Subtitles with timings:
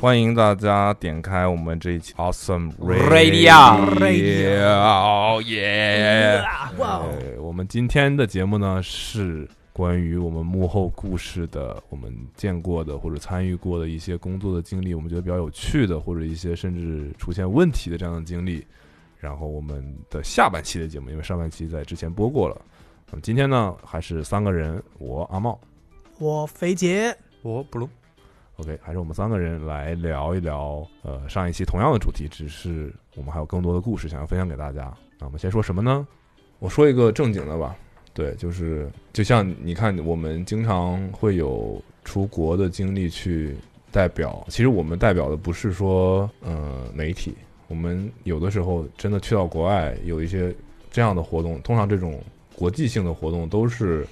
[0.00, 3.50] 欢迎大家点开我们这一期 Awesome Radio
[3.96, 6.40] Radio，耶！
[6.78, 18.64] 哇哦呃我们今天的节目呢是关于我们幕后故事的，我们见过的或者参与过的一些工作的经历，我们觉得比较有趣的，或者一些甚至出现问题的这样的经历。
[19.18, 22.56] 然后我们的下半期的节目，因为上半期在之前播过了，
[23.10, 25.58] 那么今天呢还是三个人，我阿茂
[26.20, 27.88] 我肥杰，我不录，
[28.58, 34.92] ，OK，还是我们三个人来聊一聊，呃，上一期同样的主题，只是我们还有更多的故事想要分享给大家。
[35.18, 36.06] 那我们先说什么呢？
[36.58, 37.76] 我说一个正经的吧，
[38.12, 43.56] 对，就是就像你看，我们经常会有出国的经历去
[43.92, 47.34] 代表，其实我们代表的不是说呃媒体，
[47.68, 50.54] 我们有的时候真的去到国外有一些
[50.90, 52.20] 这样的活动，通常这种
[52.56, 54.04] 国际性的活动都是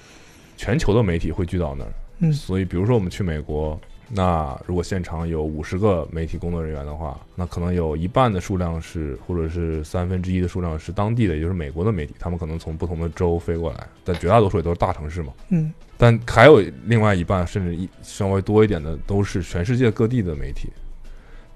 [0.55, 3.79] 全球的媒体会聚到那儿，嗯所以比如说我们去美国。
[4.09, 15.33] 那如果现场有五十个媒体工作人员的话，那可能有一半的数量是，或者是三分之一的数量是当地的，也就是美国的媒体，他们可能从不同的州飞过来，但绝大多数也都是大城市嘛。
[15.49, 20.69] 嗯但还有另外一半，甚至一稍微多一点的，都是全世界各地的媒体。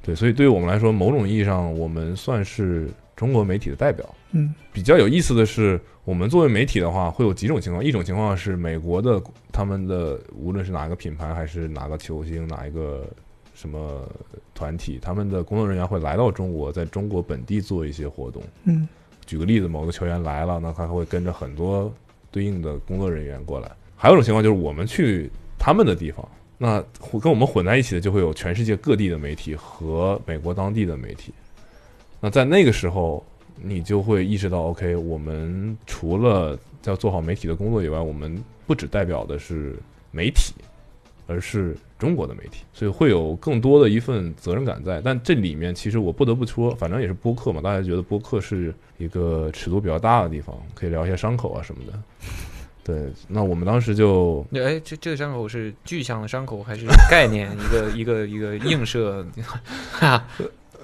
[0.02, 4.04] 对，所以对于我们来说，某种意义上，我们算是中国媒体的代表。
[4.32, 7.84] 嗯比较有意思的是，我们作为媒体的话，会有几种情况。
[7.84, 13.06] 一种情况是美国的他们的无论是哪个品牌还是哪个球星哪一个
[13.54, 14.08] 什么
[14.54, 18.42] 团体，他们的工作人员会来到中国，在中国本地做一些活动。
[18.64, 18.88] 嗯
[19.26, 21.94] 举个例子，某个球员来了，那他会跟着很多
[22.32, 23.72] 对应的工作人员过来。
[23.96, 26.84] 还有一种情况就是我们去他们的地方，那
[27.22, 31.34] 跟我们混在一起的就会有全世界各地的媒体和美国当地的媒体。
[32.20, 33.24] 那在那个时候，
[33.64, 39.76] 你就会意识到，OK，我们除了要做好媒体的工作以外，我们不只代表的是
[40.12, 40.54] 媒体，
[41.28, 45.00] 而是中国的媒体，所以会有更多的一份责任感在。
[45.04, 52.00] 但这里面其实我不得不说，反正也是播客嘛，大家觉得播客是一个尺度比较大的地方，可以聊一些伤口啊什么的。
[52.84, 57.48] 对，那我们当时就哎，这这个伤口是具象的伤口还是概念？
[57.62, 59.24] 一个一个一个映射，
[59.94, 60.26] 哈，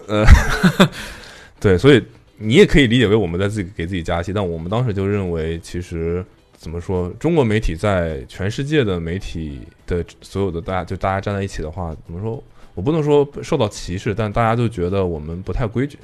[1.60, 2.06] 对，所以
[2.38, 12.44] 你也可以理解为我们在自己给自己加戏，但我们当时就认为，其实怎么说，中国媒体在全世界的媒体的所有的大家就大家站在一起的话，怎么说？
[12.74, 15.98] 我不能说受到歧视，但大家就觉得我们不太规矩，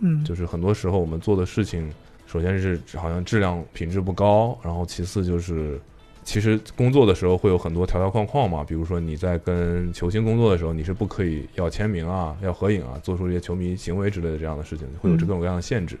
[0.00, 1.90] 嗯，就是很多时候我们做的事情，
[2.26, 5.80] 首先是好像质量品质不高，然后其次就是。
[6.24, 15.98] 其实工作的时候会有很多条条框框嘛，比如说你在跟球星工作的时候，你是不可以要签名啊、要合影啊、做出一些球迷行为之类的这样的事情，会有这各种各样的限制。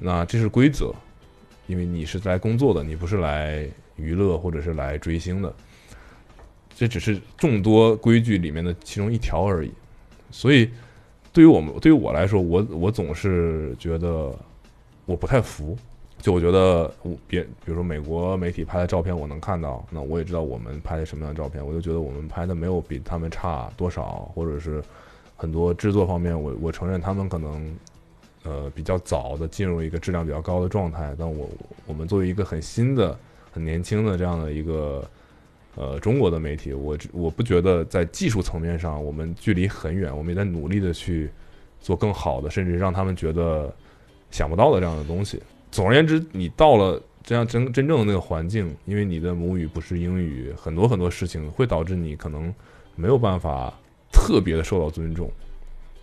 [0.00, 0.94] 那这是规则，
[1.66, 5.54] 因为你是来工作的，你不是来娱乐或者是来追星的，
[6.74, 9.70] 这只是众多规矩里面的其中一条而已。
[10.30, 10.70] 所以，
[11.34, 14.34] 对于我们对于我来说，我我总是觉得
[15.04, 15.76] 我不太服。
[16.22, 24.80] 就我觉得我别，比如说美国媒体拍的照片我能看到，那我也知道我们拍的什么样的照片，我就觉得我们拍的没有比他们差多少，或者是
[25.36, 27.76] 很多制作方面，我我承认他们可能
[28.44, 31.48] 呃比较早的进入一个质量比较高的状态，但我
[31.88, 33.18] 我们作为一个很新的、
[33.50, 35.04] 很年轻的这样的一个
[35.74, 41.28] 呃中国的媒体，我我不觉得在技术层面上我们距离很远，我们也在努力的去
[41.80, 43.74] 做更好的，甚至让他们觉得
[44.30, 45.42] 想不到的这样的东西。
[45.72, 52.54] 总而言之，你到了这样真真正的那个环境，因为你的母语不是英语，很多很多事情会导致你可能
[52.94, 53.72] 没有办法
[54.12, 55.30] 特别的受到尊重，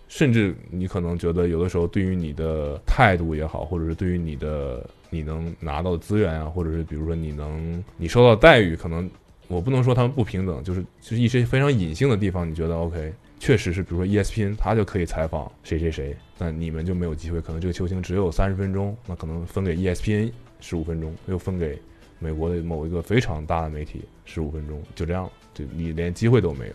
[0.08, 9.08] 甚至你可能觉得有的时候对于你的态度也好，或者是对于你的你能拿到的资源啊，或者是比如说你能你受到待遇，可能
[9.46, 21.80] 我不能说他们不平等，就是就是一些非常隐性的地方，你觉得 OK，确实是，比如说 ESPN 他就可以采访谁谁谁，但你们就没有机会，可能这个球星只有三十分钟，那可能分给 ESPN 十五分钟，又分给
[22.18, 26.74] 美国的某一个非常大的媒体十五分钟，就这样，就你连机会都没有，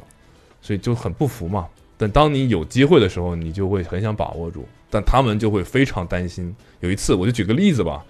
[0.59, 1.69] 所以就很不服嘛。
[1.97, 6.53] 但当你有机会的时候，你就会很想把握住，但他们就会非常担心。
[6.79, 8.03] 有一次，我就举个例子吧，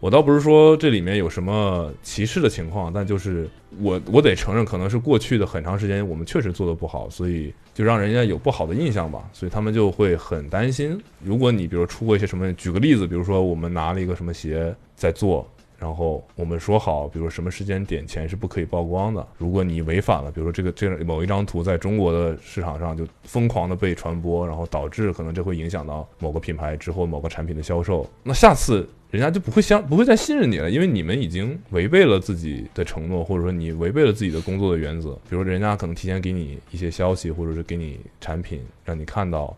[0.00, 3.48] 我倒不是说这里面有什么歧视的情况，但就是
[3.80, 10.96] 我我得承认，可能是过去的很长时间我们确实做的不好，所以就让人家有不好的印象吧，所以他们就会很担心。
[11.20, 15.44] 如果你比如出过一些什么，举个例子，比如说我们拿了一个什么鞋在做，
[15.78, 19.24] 然后我们说好，比如说什么时间点前是不可以曝光的。
[19.38, 35.12] 如果你违反了，比如说这个这个某一张图在中国的市场上就疯狂的被传播，然后导致可能这会影响到某个品牌之后某个产品的销售，那下次人家就不会相不会再信任你了，因为你们已经违背了自己的承诺，或者说你违背了自己的工作的原则。
[35.30, 39.56] 比如说人家可能提前给你一些消息，或者是给你产品，让你看到。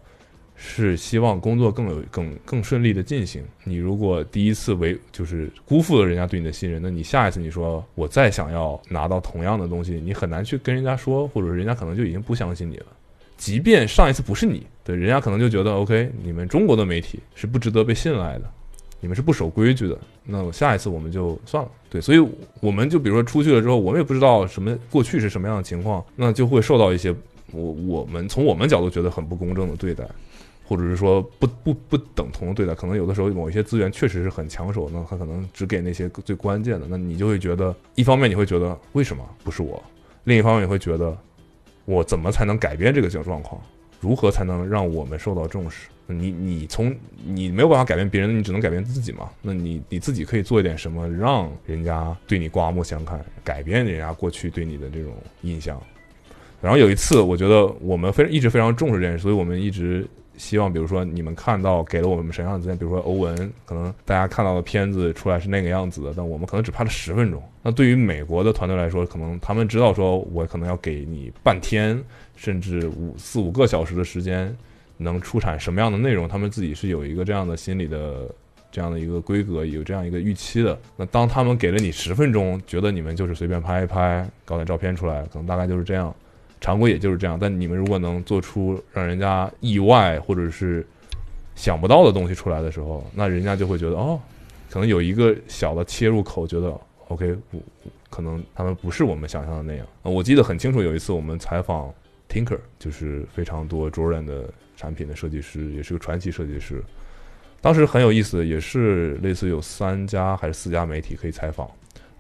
[0.63, 3.43] 是希望工作更有更更顺利的进行。
[3.65, 12.87] 你如果第一次为就是辜负了人家对你的信任，那你下一次你说我再想要拿到同样的东西，你很难去跟人家说，或者人家可能就已经不相信你了。
[13.39, 18.43] 即便上一次不是你，对人家可能就觉得 OK，你们中国的媒体是不值得被信赖的，
[19.01, 19.99] 你们是不守规矩的。
[20.27, 21.71] 那我下一次我们就算了。
[21.89, 22.19] 对，所以
[22.61, 27.15] 我们就比如说出去了之后，我们也不知道什么过去是什么样的情况，那就会受到一些
[27.51, 30.07] 我我们从我们角度觉得很不公正的对待。
[30.71, 39.83] 或者是说不不不等同对待，可能有的时候某一些资源确实是很抢手，那他可能只给那些最关键的，那你就会觉得，一方面你会觉得为什么不是我，
[40.23, 41.19] 另一方面你会觉得
[41.87, 43.61] 我怎么才能改变这个小状况，
[43.99, 45.89] 如何才能让我们受到重视？
[46.07, 46.95] 你你从
[47.25, 49.29] 你没有办法改变别人，你只能改变自己嘛？
[49.43, 55.13] 那你你自己可以做一点什么，让人家对你刮目相看，改变人家过去对你的这种
[55.43, 55.83] 印象。
[56.63, 60.07] 然后有一次，我觉得我们非一直非常重视这件事，所以我们一直。
[60.41, 67.43] 希望，比如说你们看到给了我们什么样的资源，比如说欧文，可能大家看到的片子出来是那个样子的，但我们可能只拍了十分钟。
[67.63, 72.03] 那对于美国的团队来说，可能他们知道说，我可能要给你半天，
[72.37, 74.57] 甚至五四五个小时的时间，
[74.97, 78.35] 能出产什么样的内容，他们自己是有一个这样的心理的
[78.73, 80.79] 这样的一个规格，有这样一个预期的。
[80.97, 86.15] 那当他们给了你十分钟，觉得你们就是随便拍一拍，搞点照片出来，可能大概就是这样。
[86.61, 90.87] 常规也就是这样，但你们如果能做出让人家意外或者是
[91.55, 94.21] 想不到的东西出来的时候，那人家就会觉得哦，
[94.71, 96.79] 可能有一个小的切入口，觉得
[97.09, 97.37] OK，
[98.09, 99.87] 可能他们不是我们想象的那样。
[100.03, 101.93] 我记得很清楚，有一次我们采访
[102.29, 106.83] Tinker，就是非常多 Jordan 的产品的设计师，也是个传奇设计师。
[107.63, 111.71] 当时很有意思，也是类似有三家还是四家媒体可以采访，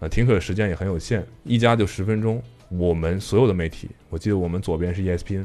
[0.00, 2.42] 呃，Tinker 的时间也很有限，一家就十分钟。
[2.70, 5.44] 我们所有的媒体，我记得我们左边是 ESPN，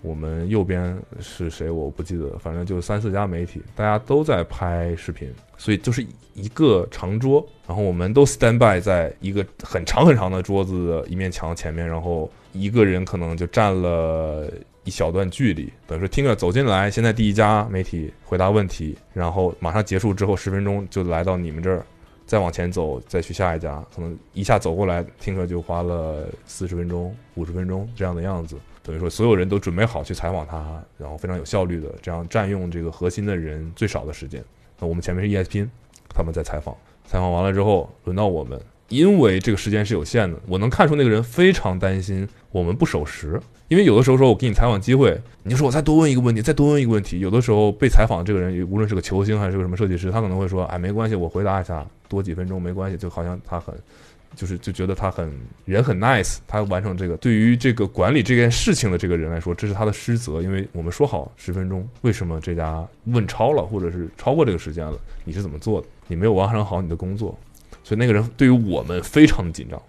[0.00, 6.04] 我们右边是谁我不记得，反正就三四家媒体，大家都在拍视频，所以就是
[6.34, 14.52] 一个长桌，然后我们都 stand by 在一个很长很长的桌子一面墙前面，然后一个人可能就站了
[14.82, 21.86] 一小段距离，等于说听着走进来，现在第一家媒体回答问题，然后马上结束之后十分钟就来到你们这儿。
[22.32, 28.56] 再往前走，再去下一家，可能一下走过来，听课就花了四十分钟、五十分钟这样的样子。
[28.82, 34.42] 等于说，所有人都准备好去采访他，然后非常有效率的这样占用这个核心的人最少的时间。
[34.78, 35.68] 那我们前面是 ESPN，
[36.08, 36.74] 他们在采访，
[37.04, 38.58] 采访完了之后，轮到我们，
[38.88, 43.38] 因为这个时间是有限的，我能看出那个人非常担心我们不守时。
[43.68, 47.20] 因为有的时候说，我给你采访机会，你就说我再多问一个问题，再多问一个问题。
[47.20, 52.96] 有的时候被采访的这个人，无论是个球星还是个什么设计师，他可能会说，哎，没关系，我回答一下，多几分钟没关系。
[52.96, 53.74] 就好像他很，
[54.36, 55.32] 就是就觉得他很
[55.64, 57.16] 人很 nice，他完成这个。
[57.16, 64.98] 对于这个管理这件事情的这个人来说，这是他的失责，因为我们说好十分钟，为什么这家问超了，或者是超过这个时间了？
[65.24, 65.86] 你是怎么做的？
[66.08, 67.36] 你没有完成好你的工作，
[67.82, 69.80] 所以那个人对于我们非常的紧张，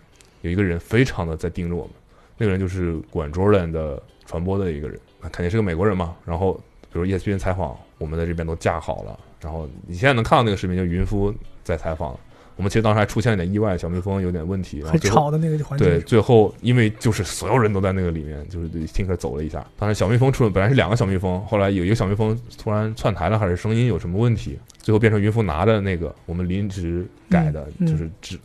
[0.41, 1.91] 有一个人非常的在盯着我们。
[2.37, 4.99] 那个人就是管 Jordan 的传播的一个人，
[5.31, 6.15] 肯定是个美国人嘛。
[6.25, 6.53] 然后，
[6.91, 9.19] 比如 ESPN 采访，我们在这边都架好了。
[9.39, 11.33] 然后你现在能看到那个视频，就云夫
[11.63, 12.17] 在采访。
[12.55, 15.87] 我们其实当时还出现了点意外，小蜜蜂有点问题，很吵的那个环境。
[15.87, 19.65] 对，最后因为就是所有人都在那个里面，就是对 Tinker 走了一下。
[19.77, 28.37] 当时小蜜蜂出了，本来是两个小蜜蜂，后来有一个小蜜蜂突然窜台了，还是声音有什么问题，最后变成云峰拿着那个我们临时改的，就是只。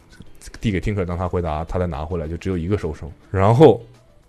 [0.63, 3.11] 递给 Tinker，当他回答，他再拿回来，就只有一个收声。
[3.31, 3.83] 然后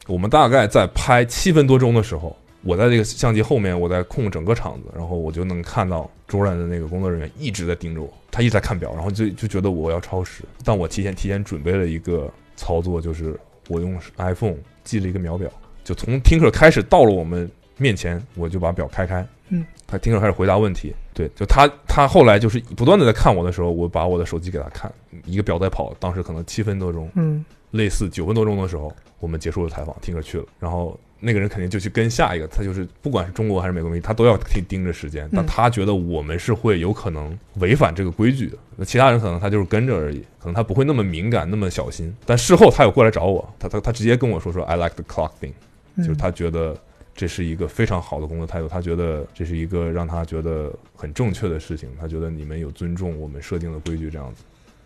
[0.06, 10.44] 我们大概在拍七分多钟的时候，我在这个相机后面，我在控整个场子，然后我就能看到卓然的那个工作人员一直在盯着我，他一直在看表，然后就就觉得我要超时。
[10.64, 15.50] 但我提前提前准备了一个操作，就是我用 iPhone 记了一个秒表，
[15.84, 19.26] 就从听课开始到了我们面前，我就把表开开。
[19.52, 20.94] 嗯，他听课开始回答问题。
[21.14, 24.94] 对，就他，他后来就是不断的在看我的时候，我把我的手机给他看，
[25.26, 45.54] 一个表在跑，当时可能七分多钟，嗯，类似九分多钟的时候，我们结束了采访，听课去了，然后那个人肯定就去跟下一个，他就是不管是中国还是美国媒体，他都要盯盯着时间，但他觉得我们是会有可能违反这个规矩的，那其他人可能他就是跟着而已，可能他不会那么敏感，那么小心，但事后他有过来找我，他他他直接跟我说说 I like the clock thing，
[45.98, 46.76] 就是他觉得。
[47.16, 54.44] 这是一个非常好的工作态度，他觉得这是一个让他觉得很正确的事情，他觉得你们有尊重我们设定的规矩这样子。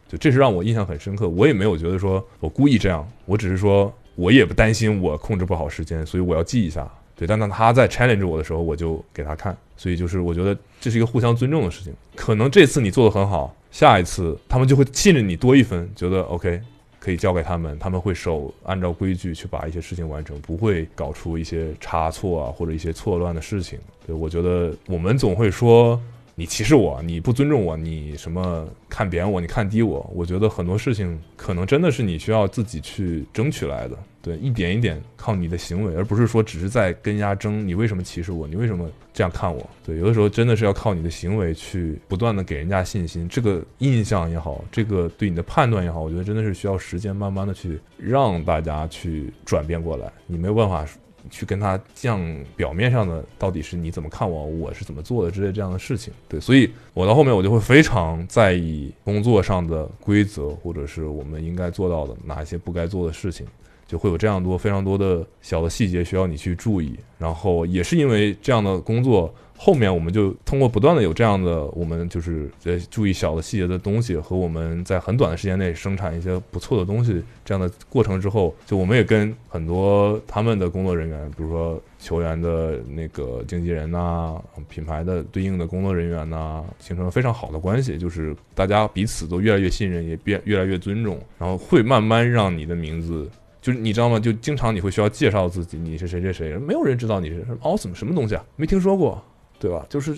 [0.08, 1.30] 就这是让我印象很深刻。
[1.30, 6.88] 我也没有觉得说我故意这样，我只是说我也不担心我控制不好时间，所以我要记一下。
[7.16, 9.56] 对，但当他在 challenge 我的时候，我就给他看。
[9.78, 11.94] 所以就是我觉得这是一个互相尊重的事情。
[12.16, 16.62] 可能这次你做的很好，下一次他们就会信任你多一分，觉得 OK
[17.00, 23.78] 可以交给他们，他们会守按照规矩去把一些事情完成，不会搞出一些差错啊或者一些错乱的事情。
[24.08, 26.00] 对我觉得我们总会说。
[26.36, 30.10] 你歧视我，你不尊重我，你什么看扁我，你看低我？
[30.16, 37.68] 我觉得很多事情可能真的是你需要自己去争取来的，对，一点一点靠你的行为，而不是说只是在跟人家争。
[37.68, 38.48] 你为什么歧视我？
[38.48, 39.70] 你为什么这样看我？
[39.86, 50.84] 对，有的时候真的是要靠你的行为去不断的给人家信心，这个印象也好，这个对你的判断也好，我觉得真的是需要时间慢慢的去让大家去转变过来，你没有办法。
[51.30, 52.22] 去跟他讲
[52.56, 63.48] 表面上的到底是你怎么看我，我是怎么做的之类这样的事情，对，所以我到后面我就会非常在意工作上的规则，或者是我们应该做到的哪一些不该做的事情，
[63.88, 69.34] 就会有这样多非常多的小的细节需要你去注意，然后也是因为这样的工作。
[69.66, 84.36] 后面我们就通过不断的有这样的，我们就是在注意小的细节的东西，和我们在很短的时间内生产一些不错的东西这样的过程之后，就我们也跟很多他们的工作人员，比如说球员的那个经纪人呐，
[84.68, 93.30] 品牌的对应的工作人员呐，形成了非常好的关系，就是大家彼此都越来越信任，也变越来越尊重，然后会慢慢让你的名字，
[93.62, 94.20] 就是你知道吗？
[94.20, 99.24] 就经常你会需要介绍自己，你是谁谁谁，没有人知道你是什么 awesome 什么东西啊，没听说过。
[99.64, 99.86] 对吧？
[99.90, 100.14] 就是，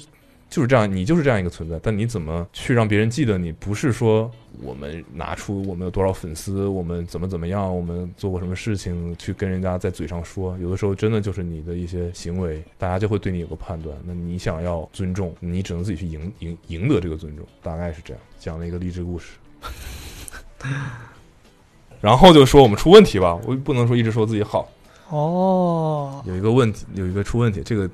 [0.49, 1.79] 就是这样，你就是这样一个存在。
[1.83, 3.51] 但你怎么去让别人记得你？
[3.51, 4.31] 不是说
[4.63, 10.57] 我们拿出我们有多少粉丝，我们怎么怎么样，我们做过什么事情去跟人家在嘴上说。
[10.57, 13.95] 有的时候真的就是你的一些行为，大家就会对你有个判断。
[14.03, 17.45] 那你想要尊重，你只能自己去赢赢赢得这个尊重。
[17.61, 19.33] 大概是这样，讲了一个励志故事。
[22.01, 24.67] 然后就说我们出问题吧，我不能说一直说自己好。
[25.09, 27.87] 哦，有一个问题，有一个出问题，这个。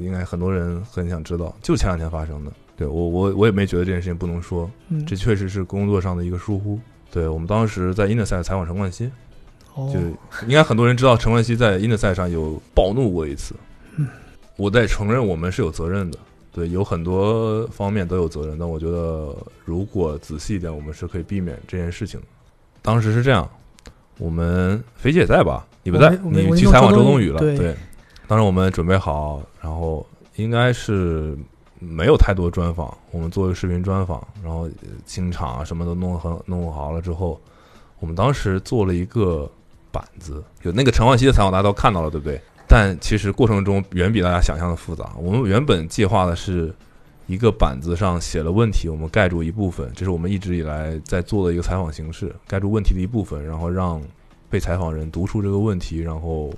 [0.00, 2.52] 应该很多人很想知道，就前两天发生的。
[2.76, 4.68] 对我，我我也没觉得这件事情不能说，
[5.06, 6.80] 这确实是工作上的一个疏忽。
[7.10, 9.10] 对我们当时在 Inter 赛采访陈冠希，
[9.76, 10.00] 就
[10.46, 13.54] 应该很多人知道陈冠希在 Inter 赛上有暴怒过一次。
[14.56, 16.18] 我在承认我们是有责任的，
[16.50, 18.58] 对，有很多方面都有责任。
[18.58, 22.18] 但我觉得如果仔细一点，我们是可以避免这件事情。
[22.80, 23.48] 当时是这样，
[24.18, 25.66] 我们肥姐在吧？
[25.82, 27.76] 你不在，你去采访周冬雨了，对。
[28.28, 31.36] 当时我们准备好，然后应该是
[31.78, 34.68] 没有太多专访，我们做一个视频专访，然后
[35.04, 37.38] 清场啊什么都弄很弄好了之后，
[37.98, 39.50] 我们当时做了一个
[39.90, 42.40] 板子，有那个陈冠希的采访大家都看到了，对不对？
[42.66, 45.12] 但其实过程中远比大家想象的复杂。
[45.18, 46.74] 我们原本计划的是
[47.26, 54.00] 一个板子上写了问题，我们盖住一部分，这是我们一直以来在做的一个采访形式，盖住问题的一部分，然后让
[54.48, 56.50] 被采访人读出这个问题，然后。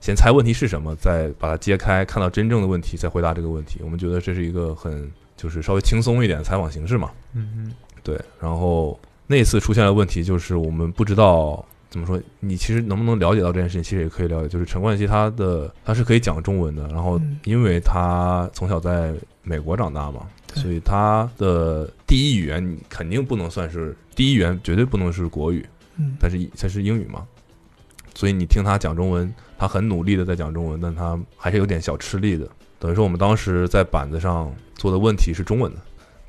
[0.00, 3.80] 先猜问题是什么，再把它揭开，看到真正的问题，再回答这个问题。
[3.82, 7.10] 我们觉得这是一个很就是稍微轻松一点的采访形式嘛。
[7.34, 8.18] 嗯嗯，对。
[8.40, 14.48] 然后那次出现的问题就是我们不知道怎么说，你其实能不能了解到这件事情，其实也可以了解。
[14.48, 25.66] 就是陈冠希他的他是可以讲中文的，然后因为他从小在美国长大嘛，所以他的第一语言肯定不能算是第一语言，绝对不能是国语。
[25.96, 27.26] 嗯，但是他是英语嘛。
[28.14, 32.48] 所以你听他讲中文，他很努力的在讲中文，但他还是有点小吃力的。
[32.78, 35.78] 等于说我们当时在板子上做的问题是中文的，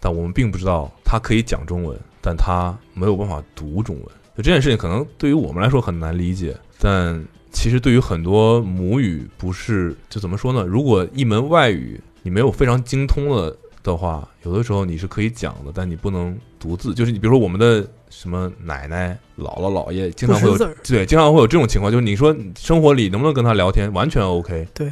[0.01, 4.05] 但我们并不知道他可以讲中文，但他没有办法读中文。
[4.35, 10.65] 就这件事情可能对于我们来说很难理解，但其实对于很多母语不是就怎么说呢？
[10.65, 16.93] 如果一门外语你没有非常精通了的话，有的时候你是可以讲的，但你不能读字。
[16.93, 17.85] 就是你比如说我们的。
[18.13, 24.67] 什么奶奶、姥姥、姥爷，经常会有对，经常会有这种情况，就是你说生活里能不能跟他聊天，完全 OK。
[24.73, 24.91] 对，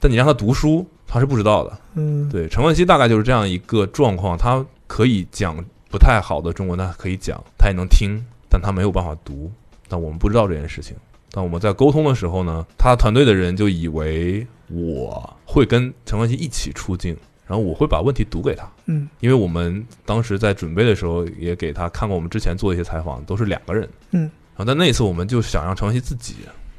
[0.00, 1.78] 但你让他读书，他是不知道的。
[1.96, 9.52] 嗯，对，陈冠希大概就是这样一个状况，他可以讲不太好的中文，他可以讲，他也能听，但他没有办法读。
[9.86, 10.96] 但我们不知道这件事情。
[11.30, 17.14] 但我们在沟通的时候呢，他团队的人就以为我会跟陈冠希一起出镜。
[17.46, 26.34] 然后我会把问题读给他，嗯，因为我们当时在准备的时候也给他看过我们之前做的一些采访，都是两个人，嗯，然后但那一次我们就想让陈冠希自己，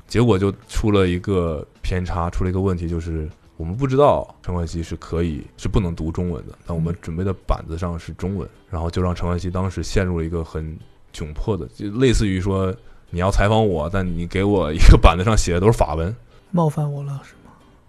[0.07, 10.77] 结果就出了一个偏差，出了一个问题，就是我们不知道陈冠希是可以是不能读中文的，但我们准备的板子上是中文，然后就让陈冠希当时陷入了一个很
[11.13, 12.75] 窘迫的，就类似于说
[13.09, 16.13] 你要采访我，但你给我一个板子上写的都是法文，
[16.51, 17.35] 冒犯我了是。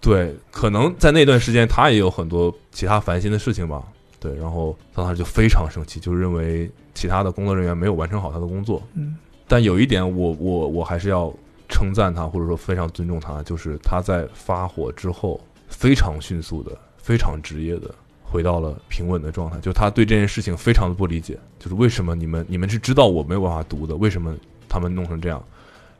[0.00, 3.82] 对，可能在那段时间他也有很多其他烦心的事情吧。
[4.20, 8.82] 对，然后他当时就非常生气，就认为其他的工作人员没有完成好他的工作。
[8.94, 9.16] 嗯
[9.50, 11.32] 但有一点我，我我还是要
[11.70, 19.58] 称赞他，或者说非常尊重他，就是他在发火之后非常迅速的、非常职业的回到了平稳的状态。
[19.60, 24.36] 就他对这件事情非常的不理解，就是为什么你们你们是知道我没有办法读的，为什么
[24.68, 25.42] 他们弄成这样？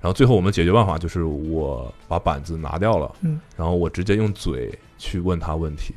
[0.00, 5.94] 然后最后我们解决办法就是我把板子拿掉了，嗯，然后我直接用嘴去问他问题。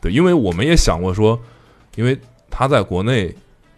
[0.00, 1.40] 对，因为我们也想过说，
[1.96, 2.18] 因为
[2.50, 3.34] 他在国内，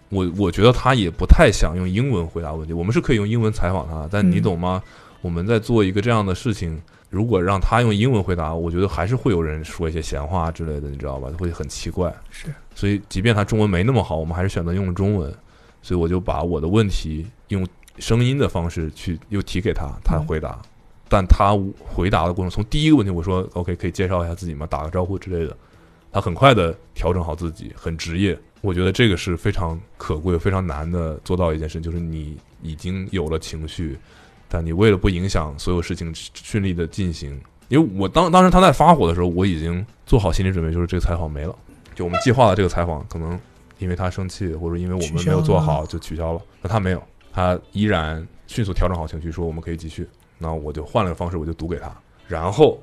[0.09, 2.73] 我我觉得他也不太想用英文回答问题。
[2.73, 4.83] 我们是可以用英文采访他，但你嗯懂吗？
[5.21, 11.29] 我们在做一个这样的事情，如果让他用英文回答，我觉得还是会有人说一些闲话之类的，你知道吧？
[11.39, 12.13] 会很奇怪。
[12.31, 15.33] 是所以，即便他中文没那么好，我们还是选择用中文。
[15.85, 17.67] 所以我就把我的问题用
[17.99, 20.61] 声音的方式去又提给他，他嗯回答。
[21.09, 24.67] 但他回答的过程，从第一个问题我说 OK，可以介绍一下自己吗？
[24.67, 25.57] 打个招呼之类的。
[26.11, 28.39] 他很快的调整好自己，很职业。
[28.61, 33.99] 我觉得这个是非常可贵、非常难的做到一件事，就是你已经有了情绪，
[34.49, 41.57] 但你为了不影响所有事情顺利的进行，因为我当当时他在发火的时候，我已经做好心理准备，就是这个采访没了，
[41.95, 43.39] 就我们计划的这个采访可能
[43.79, 46.41] 因为他生气，或者因为我们没有做好就取消了。
[46.61, 47.03] 那他没有，
[47.33, 50.07] 他依然迅速调整好情绪，说我们可以继续。
[50.39, 51.91] 那我就换了个方式，我就读给他，
[52.29, 52.79] 然后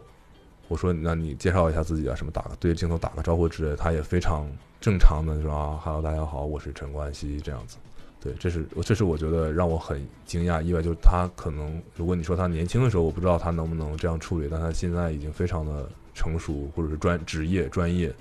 [0.68, 7.78] 我说：“那你介绍一下自己啊，什么打个对着镜头打个招呼之类的。”他也非常正常的说：“啊，Hello，大家好，我是陈冠希。”这样子，
[8.22, 18.14] 对，这是这是我觉得让我很惊讶、意外，就是他可能，如果你说他年轻的时候，我不知道他能不能这样处理，但他现在已经非常的成熟，或者是专职业专业。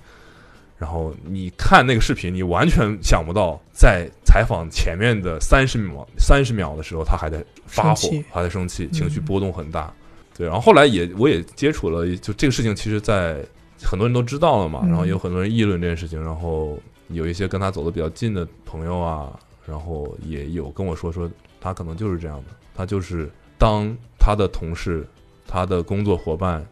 [0.79, 9.93] 然后你看那个视频，你完全想不到，在采访前面的三十秒、三十秒的时候，他还在发火，还在生气，情绪嗯波动很大。
[10.37, 13.45] 对，然后后来也我也接触了，就这个事情，其实，在
[13.83, 25.05] 很多人都知道了嘛，嗯然后有很多人议论这件事情，然后有一些跟他走的比较近的朋友啊，然后也有跟我说说，他可能就是这样的，他就是当他的同事、
[25.45, 26.65] 他的工作伙伴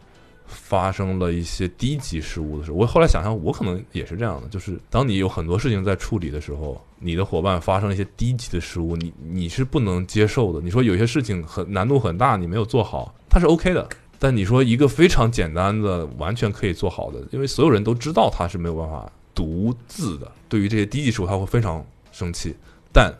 [0.47, 10.61] 发生了一些低级失误的时候，我后来想想，我可能也是这样的，就是当你有很多事情在处理的时候，你的伙伴发生了一些低级的失误，你你是不能接受的。
[10.61, 13.87] 你说有些事情很难度很大，你没有做好，它是 OK 的。
[14.19, 20.31] 但你说一个非常简单的、完全可以做好的，因为所有人都知道他是没有办法独自的。
[20.49, 22.55] 对于这些低级失误，他会非常生气，
[22.91, 23.13] 但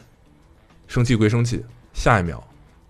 [0.88, 2.44] 生气归生气，下一秒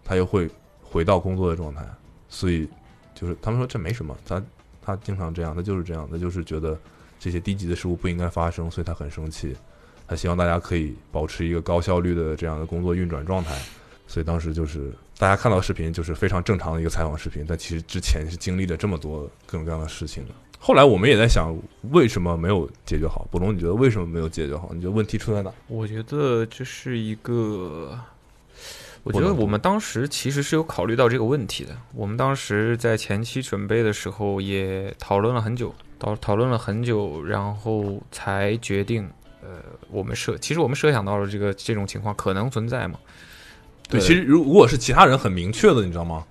[0.05, 0.49] 他又会
[0.81, 1.85] 回到工作的状态。
[2.29, 2.65] 所以
[3.19, 4.41] 就是他们说这没什么，他
[4.81, 6.77] 他经常这样，他就是这样，他就是觉得
[7.19, 9.55] 这些低级的事物不应该发生，所以他很生气。
[10.07, 13.57] 他希望大家可以保持一个高效率的这样的工作运转状态。
[14.07, 20.31] 所以当时就是大家看到视频，就是非常正常的一个采访视频，但其实之前是经历了这么多各种各样的事情的。
[20.59, 21.53] 后来我们也在想，
[21.91, 23.27] 为什么没有解决好？
[23.29, 24.71] 卜龙，你觉得为什么没有解决好？
[24.73, 25.51] 你觉得问题出在哪？
[25.67, 27.99] 我觉得这是一个，
[29.03, 31.69] 我觉得我们当时其实是有考虑到这个问题的。
[31.93, 39.09] 我们当时在前期准备的时候也讨论了很久，讨讨论了很久，然后才决定，
[39.41, 39.49] 呃，
[39.89, 42.99] 我们设其实我们设想到了这个这种情况可能存在嘛。
[43.89, 46.23] 对，其实如如果是其他人很明确的，你知道吗？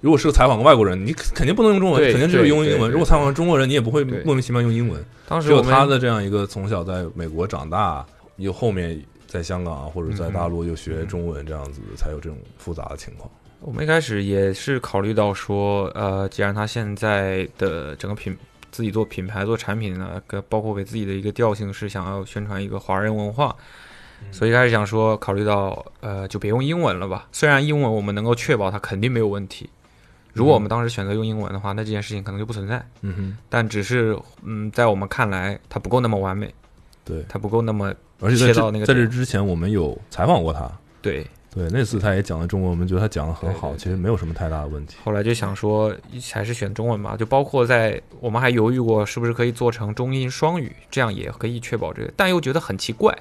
[0.00, 2.90] 如果是个采访个外国人，你肯肯定不能用中文，肯定是用英文。
[2.90, 5.04] 如果采访个中国人，你也不会莫名其妙用英文。
[5.28, 8.04] 当时只有他的这样一个从小在美国长大，
[8.36, 9.00] 又后面
[9.32, 13.30] 在香港啊或者在大陆又学中文这样子，才有这种复杂的情况。
[13.60, 18.36] 我们一开始也是考虑到说，呃，既然他现在的整个品
[18.70, 23.56] 自己做品牌做产品呢，跟包括给自己的一个调性是想要宣传一个华人文化，
[24.30, 27.26] 所以一开始想说考虑到，呃，就别用英文了吧。
[27.32, 29.70] 虽然英文我们能够确保它肯定没有问题，
[30.34, 32.84] 如果我们当时选择用英文的话，那这件事情可能就不存在。
[33.00, 36.52] 嗯哼，但只是，嗯，在我们看来，它不够那么完美，
[37.04, 37.24] 对。
[37.28, 41.26] 他不够那么而且在切到那在这之前，我们有采访过他，对。
[41.54, 44.96] 对，那次他也讲了中文，我们觉得他讲的很好，对对对其实没有什么太大的问题。
[45.04, 45.94] 后来就想说，
[46.32, 47.14] 还是选中文吧。
[47.14, 52.10] 就包括在我们还犹豫过，是不是可以做成中英双语，这样也可以确保这个。
[52.16, 53.14] 但又觉得很奇怪，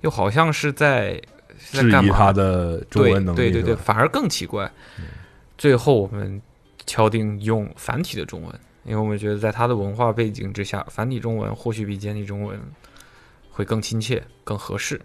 [0.00, 1.22] 又好像是在
[1.56, 4.68] 质干嘛疑他的中文能力，对对对对，反而更奇怪。
[5.56, 6.42] 最后我们
[6.84, 12.58] 敲定用繁体的中文，因为我们觉得在他的文化背景之下，繁体中文或许比简体中文
[13.52, 15.00] 会更亲切、更合适。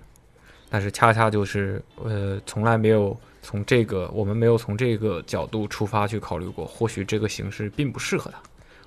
[0.69, 8.37] 但是恰恰就是呃，从来没有从这个我们没有从这个角度出发去考虑过，或许这个形式并不适合他。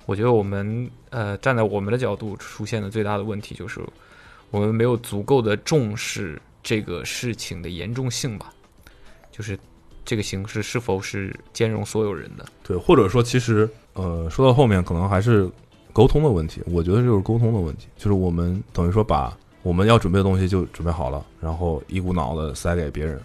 [0.05, 3.79] 我觉得我们呃站在我们的角度出现的最大的问题就是，
[4.49, 8.53] 我们没有足够的重视这个事情的严重性吧，
[9.31, 9.57] 就是
[10.05, 12.45] 这个形式是否是兼容所有人的。
[12.63, 15.49] 对，或者说其实呃，说到后面可能还是
[15.93, 23.21] 沟通的问题，我觉得就是沟通的问题，就是我们等于说把我们要准备的东西就准备好了，然后一股脑的塞给别人，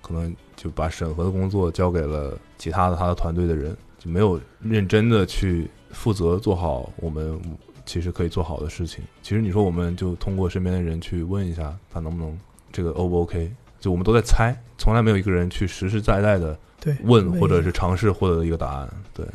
[0.00, 7.40] 可能就把审核的工作交给了其他的他的团队的人，就没有认真的去负责做好我们
[7.84, 9.04] 其实可以做好的事情。
[9.22, 12.38] 其实你说我们就通过身边的人去问一下他能不能
[12.70, 16.58] 这个 O 不 OK，就我们都在猜，从来没有一个人去实实在在的，
[17.02, 18.88] 问或者是尝试获得一个答案。
[19.12, 19.26] 对，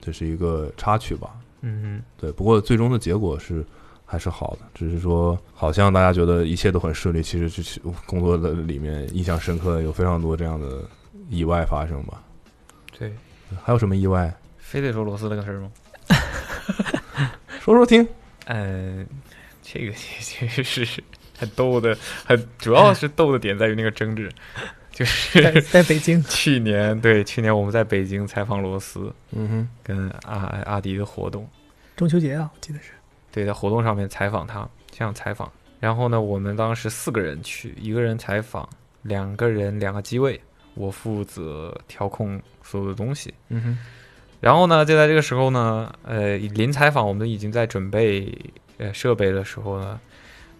[0.00, 1.34] 这是一个插曲吧。
[1.62, 3.64] 嗯对，不过最终的结果是
[4.10, 10.82] 还是好的，只是说好像大家觉得一切都很顺利，其实就是工作的里面印象深刻的有非常多这样的
[11.28, 12.22] 意外发生吧。
[12.98, 13.12] 对，
[13.62, 14.34] 还有什么意外？
[14.56, 15.70] 非得说罗斯那个事儿吗？
[17.60, 18.06] 说说听。
[18.46, 19.06] 嗯，
[19.62, 21.02] 这个其实是
[21.38, 21.94] 很逗的，
[22.24, 24.32] 很主要是逗的点在于那个争执，
[24.90, 31.46] 就是在在北京，去年对去年我们在北京采访罗斯嗯哼，跟阿阿迪的活动，
[31.94, 32.92] 中秋节啊，我记得是。
[33.30, 35.50] 对，在活动上面采访他，这样采访。
[35.80, 38.68] 然后呢，我们当时四个人去，一个人采访，
[39.02, 40.40] 两个人两个机位，
[40.74, 43.32] 我负责调控所有的东西。
[43.48, 43.78] 嗯哼，
[44.40, 48.36] 然后呢，就在这个时候呢，呃，临采访我们已经在准备
[48.78, 50.00] 呃设备的时候呢，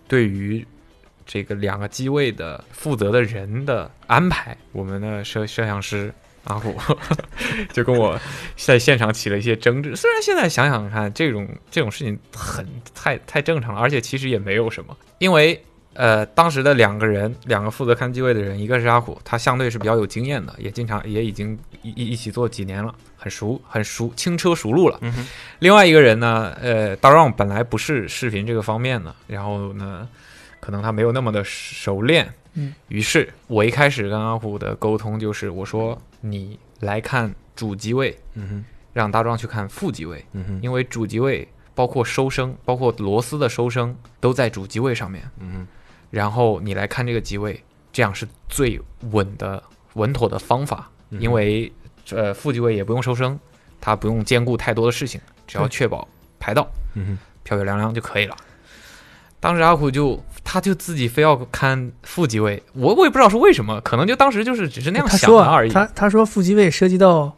[0.07, 0.65] 对于
[1.27, 6.15] 这个两个机位的负责的人的安排，我们的摄摄像师
[6.49, 6.77] 阿虎
[7.73, 8.19] 就跟我
[8.57, 9.95] 在现场起了一些争执。
[9.95, 15.63] 虽然现在想想看，这种这种事情很太太正常了，而且其实也没有什么，因为。
[15.95, 24.99] 呃，当时的两个人，两个负责看机位的人，一个是阿虎，他相对是比较有经验的，也经常也已经一一一起做几年了，很熟很熟，轻车熟路了。
[25.01, 25.27] 嗯哼，
[25.59, 30.09] 另外一个人呢，呃，大让本来不是视频这个方面的，然后呢，
[30.61, 32.33] 可能他没有那么的熟练。
[32.59, 45.23] 嗯，于是我一开始跟阿虎的沟通就是，我说你来看主机位，嗯哼，让大壮去看副机位，嗯哼，因为主机位包括收声，包括螺丝的收声都在主机位上面。
[45.39, 45.67] 嗯哼，
[46.11, 48.81] 然后你来看这个机位，这样是最
[49.13, 49.63] 稳的、
[49.95, 51.73] 稳妥的方法，嗯因为
[52.11, 53.39] 呃副机位也不用收声，
[53.81, 56.07] 它不用兼顾太多的事情，只要确保
[56.41, 58.37] 排到嗯哼，漂漂亮亮就可以了。
[59.41, 65.71] 当时阿虎就他就自己非要看副机位，我我也不知道是为什么，可能就当时就是只是那样想的而已。
[65.71, 67.31] 他他说副机位涉及到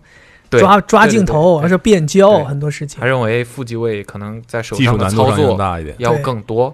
[0.49, 3.07] 抓抓镜头，对还是变焦很多事情他。
[3.07, 5.97] 认为副机位可能在手技术上的操作大一点。
[5.99, 6.73] 要更多，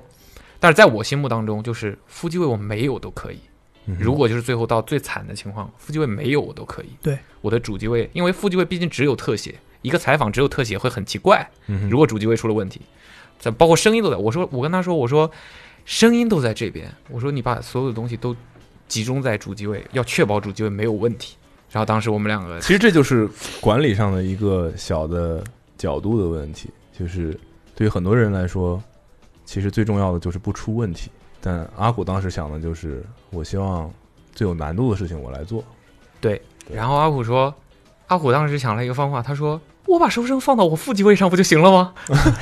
[0.61, 3.38] 但是在我心目当中，就是副机位我没有都可以。
[3.87, 6.88] 嗯如果就是最后到最惨的情况，副机位没有我都可以。
[7.01, 11.49] 对，我的主机位，因为副机位毕竟只有特写，一个采访只有特写会很奇怪。
[11.68, 12.83] 嗯如果主机位出了问题，
[13.38, 15.31] 在包括声音都在，我说我跟他说，我说
[15.87, 18.37] 声音都在这边，我说你把所有的东西都
[18.88, 21.37] 集中在主机位，要确保主机位没有问题。
[21.70, 23.29] 然后当时我们两个其实这就是
[23.61, 25.42] 管理上的一个小的
[25.79, 26.68] 角度的问题，
[26.99, 27.38] 就是
[27.75, 28.83] 对于很多人来说，
[29.44, 31.09] 其实最重要的就是不出问题。
[31.40, 33.88] 但阿虎当时想的就是，我希望
[34.35, 35.62] 最有难度的事情我来做。
[36.20, 37.55] 对然后阿虎说，
[38.09, 41.92] 阿虎当时想了一个方法，他说：“我把收声放到我副机位上不就行了吗？”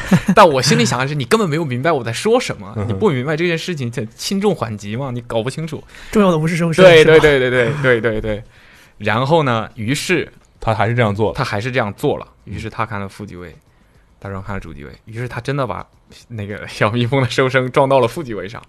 [0.34, 5.82] 但我心里想的是，你根本没有明白我在说什么，你不明白这件事情这轻重缓急嘛，你搞不清楚。
[6.10, 8.44] 重要的不是收声，对对对对对对对对。
[8.98, 11.34] 然后呢，于是他还是这样做了。
[11.34, 13.56] 他还是这样做了，于是他看了副机位，
[14.18, 15.84] 大壮看了主机位，于是他真的把
[16.28, 18.62] 那个 小蜜蜂的收声撞到了副机位上。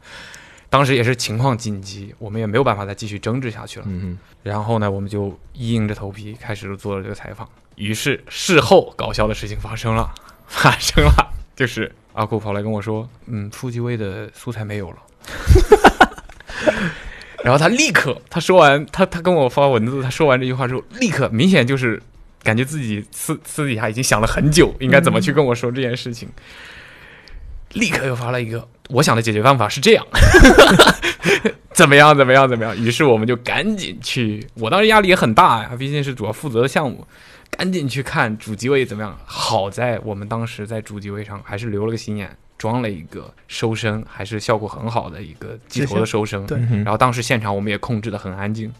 [0.75, 3.85] 当时也是情况紧急，我们也没有办法再继续争执下去了。
[3.87, 7.47] 嗯然后呢，我们就硬着头皮开始做了这个采访。
[7.75, 10.13] 于是事后搞笑的事情发生了，
[10.47, 14.97] 发生了，就是阿酷跑来跟我说：“嗯，副机位的素材没有了。
[17.41, 22.03] ”然后他立刻，他说完，他他跟我发文字，他说完这句话之后，立刻明显就是
[22.43, 26.27] 感觉自己私私底下已经想了很久，应该怎么去跟我说这件事情。
[27.71, 30.05] 立刻又发了一个，我想的解决方法是这样，
[31.73, 32.75] 怎么样，怎么样，怎么样？
[32.77, 37.05] 于是我们就赶紧去，我当时压力也很大呀，毕竟是主要负责的项目，
[37.49, 39.17] 赶紧去看主机位怎么样。
[39.25, 46.45] 好在我们当时在主机位上还是留了个心眼，装了一个收声，还是效果很好的一个机头的收声。
[46.45, 48.71] 对，然后当时现场我们也控制的很安静，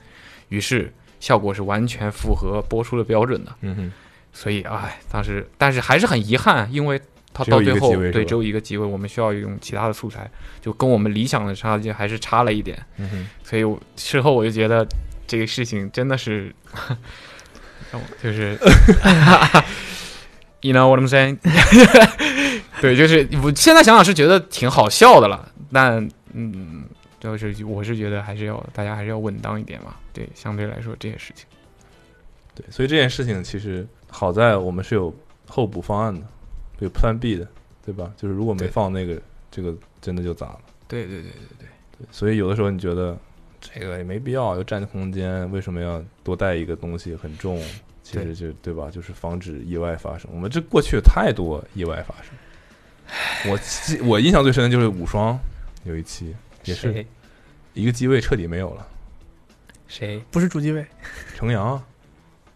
[0.49, 3.51] 于是效果是完全符合播出的标准的。
[3.61, 3.91] 嗯哼，
[4.31, 7.01] 所以，哎，当时但是还是很遗憾，因为
[7.35, 10.25] 它只有一个到最后对只有一个机会，我们需要用其他的素材，
[10.61, 12.81] 就跟我们理想的差距还是差了一点。
[12.95, 14.87] 嗯哼，所以我事后我就觉得
[15.27, 16.55] 这个事情真的是，
[17.91, 18.57] 让 我就是
[20.61, 21.37] ，you know what I'm saying？
[22.79, 26.85] 对，就是我现在想想是觉得挺好笑的了，但嗯，
[27.19, 29.95] 就是我是觉得还是要大家还是要稳当一点嘛。
[30.13, 31.45] 对，相对来说这些事情，
[32.53, 35.13] 对，所以这件事情其实好在我们是有
[35.49, 36.21] 候补方案的，
[36.79, 37.47] 有 Plan B 的，
[37.85, 38.13] 对吧？
[38.17, 40.61] 就是如果没放那个，这个真的就砸了。
[40.87, 41.67] 对对对对
[41.99, 43.17] 对，所以有的时候你觉得
[43.59, 47.61] 这个也没必要，又占空间，为什么要多带一个东西很重？
[48.03, 48.91] 其实就对吧？
[48.91, 50.29] 就是防止意外发生。
[50.31, 53.51] 我们这过去有太多意外发生。
[53.51, 55.39] 我记我印象最深的就是五双
[55.83, 57.03] 有一期也是
[57.73, 58.87] 一个机位彻底没有了，
[59.87, 60.21] 谁？
[60.29, 60.85] 不是主机位，
[61.35, 61.83] 程阳啊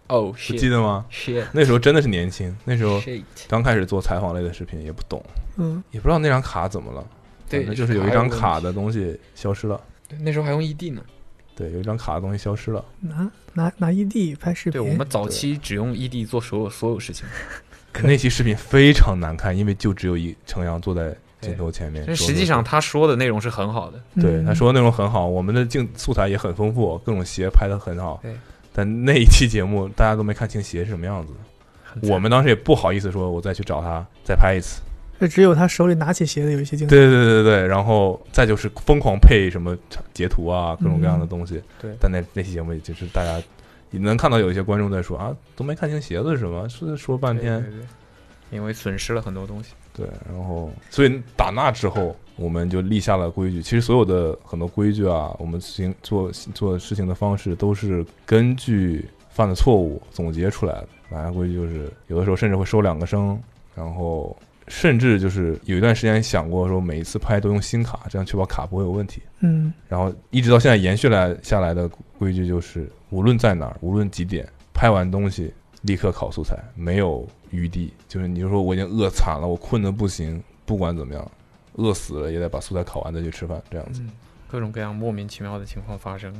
[0.09, 3.01] 哦，不记得吗？shit 那时候真的是年轻，那时候
[3.47, 5.23] 刚开始做采访类的视频，也不懂，
[5.57, 7.05] 嗯，也不知道那张卡怎么了，
[7.47, 9.79] 对反正就是有一张卡的东西消失了。
[10.07, 11.01] 对那时候还用 ED 呢。
[11.55, 12.83] 对，有一张卡的东西消失了。
[13.01, 17.25] 拿拿拿 ED 拍视频，对我们早期只用 ED 做所有所有事情，
[18.01, 22.15] 那期视频非常难看，因为就只有一程阳坐在镜头前面。
[22.15, 24.01] 实际上他说的内容是很好的。
[24.15, 28.33] 嗯对他说的内容很好，我们的镜素材也很丰富，各种鞋拍的很好对。
[28.79, 31.33] 但那一期节目大家都没看清鞋是什么样子，
[32.09, 34.81] 我们当时也不好意思说，我再去找他再拍一次。
[35.19, 39.77] 这只有他手里拿起鞋的有一些镜头，对对对对对，然后再就是疯狂配什么
[40.13, 41.61] 截图啊，各种各样的东西。
[41.81, 43.45] 对但那那期节目也就是大家
[43.89, 47.61] 你能看到有一些观众在说啊，都没看清鞋子是什么，是说半天。
[47.61, 47.85] 对对对
[48.51, 49.73] 因为损失了很多东西。
[49.93, 53.61] 对，然后所以打那之后，我们就立下了规矩。
[53.61, 60.87] 其实所有的很多规矩啊，我们行做做事情的方式都是根据犯的错误总结出来的。
[61.11, 63.39] 打下规矩就是有的时候甚至会收两个声，
[63.75, 64.35] 然后
[64.67, 69.21] 甚至就是有一段时间想过说每一次拍都用新卡，这样确保卡不会有问题。
[69.39, 77.91] 嗯，然后一直到现在延续来下来的规矩就是，无论在哪儿，无论几点，拍完东西立刻拷素材，没有余地。
[78.07, 81.31] 就是你就说我已经饿惨了，我困得不行，不管怎么样，
[81.73, 84.01] 饿死了也得把素材拷完再去吃饭，这样子。
[84.03, 84.11] 嗯，
[84.47, 86.33] 各种各样莫名其妙的情况发生，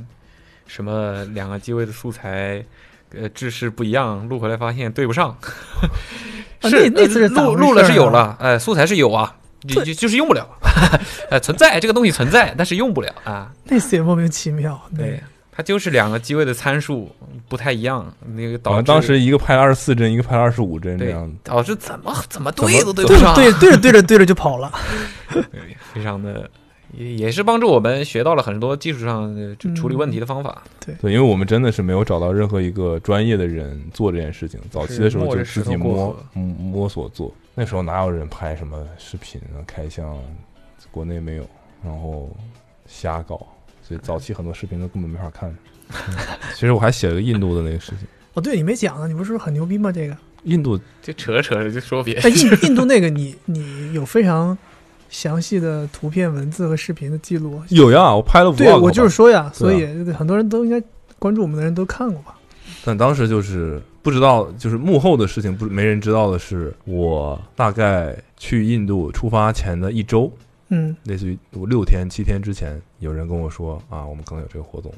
[0.66, 2.64] 什么两个机位的素材。
[3.12, 5.36] 呃，制式不一样，录回来发现对不上。
[6.62, 10.48] 那那次是咋录录了是有了，哎，素材是有啊，就就就是用不了，
[11.28, 13.52] 哎，存在这个东西存在，但是用不了啊。
[13.64, 15.20] 那次也莫名其妙，对，
[15.60, 17.06] 它就是两个机位的参数
[17.46, 21.36] 不太一样，那个导致当时一个拍了二十四帧，一个拍了二十五帧这样子。
[21.44, 24.72] 导致怎么怎么对都对不上，对对着对着对着就跑了，
[25.28, 25.42] 对
[25.92, 26.48] 非常的
[26.96, 30.62] 也也是帮助我们学到了很多技术上的就处理问题的方法。
[30.80, 34.58] 对，因为我们真的是没有找到任何一个专业的人做这件事情。
[34.70, 40.22] 早期的时候就自己摸摸索做，那时候哪有人拍什么视频啊、开箱啊，
[40.90, 41.46] 国内没有，
[41.84, 42.30] 然后
[42.86, 43.46] 瞎搞，
[43.90, 45.50] 所以早期很多视频都根本没法看。
[45.50, 46.14] 嗯
[46.54, 49.90] 其实我还写了个印度的那个事情，哦，对你没讲呢，你不是说很牛逼吗？
[49.90, 54.56] 这个，印度就扯着扯着就说别但印印度那个你你有非常
[55.08, 60.80] 详细的图片、文字和视频的记录，有呀，我拍了对我就是说呀，所对以很多人都应该
[61.18, 62.38] 关注我们的人都看过吧？
[62.84, 70.32] 但当时就是不知道，就是幕后的事情不没人知道的是，我大概去印度出发前的一周，
[70.70, 74.92] 嗯类似于我六天七天之前，有人跟我说啊，我们可能有这个活动。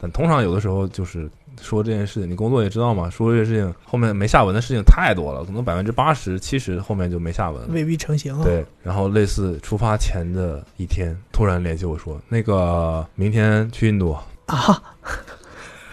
[0.00, 7.68] 但通常有的时候就是说这件事情，你工作也知道嘛，说这件事情后面没下文的事情太多了，可能百分之八十、七十后面就没下文了。
[7.70, 8.42] 未必成型啊。
[8.42, 14.82] 对，然后类似出发前的一天，突然联系我说，那个明天去印度，啊，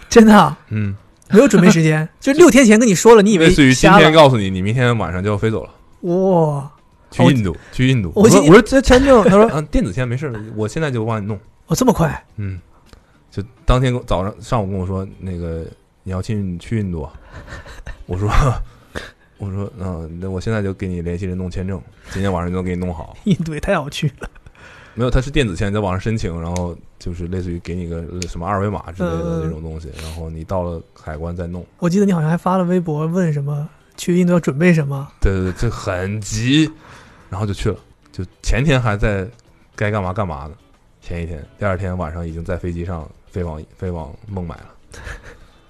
[0.08, 0.96] 真的啊嗯，
[1.30, 3.88] 没有准备时间，就六天前跟你说了，你以为 类似于今？
[3.92, 5.70] 天告诉你，你明天晚上就要飞走了。
[6.00, 6.68] 哇，
[7.10, 8.12] 去印度，去印度。
[8.14, 11.38] 我说我说这签证， 他说啊，电子签没事，我现在就帮你弄。
[11.66, 12.24] 哦，这么快？
[12.36, 12.60] 嗯，
[13.30, 15.64] 就当天早上上午跟我说，那个
[16.02, 17.12] 你要去去印度啊，
[18.06, 18.30] 我说
[19.38, 23.16] 我说嗯，那我现在就给你联系人弄签证，今天晚上就能给你弄好。
[23.24, 24.28] 印度也太好去了。
[24.94, 31.64] 没有，它是电子签，在网上申请，然后就是类似于给你个什么二维码之类的那种东西，然后你到了海关再弄。
[31.78, 35.08] 我记得你好像还发了微博问什么去印度要准备什么。
[35.20, 36.68] 对对对，这很急，
[37.30, 37.78] 然后就去了，
[38.12, 39.26] 就前天还在
[39.74, 40.54] 该干嘛干嘛的，
[41.00, 44.74] 前一天，第二天晚上已经在飞机上飞往飞往孟买了。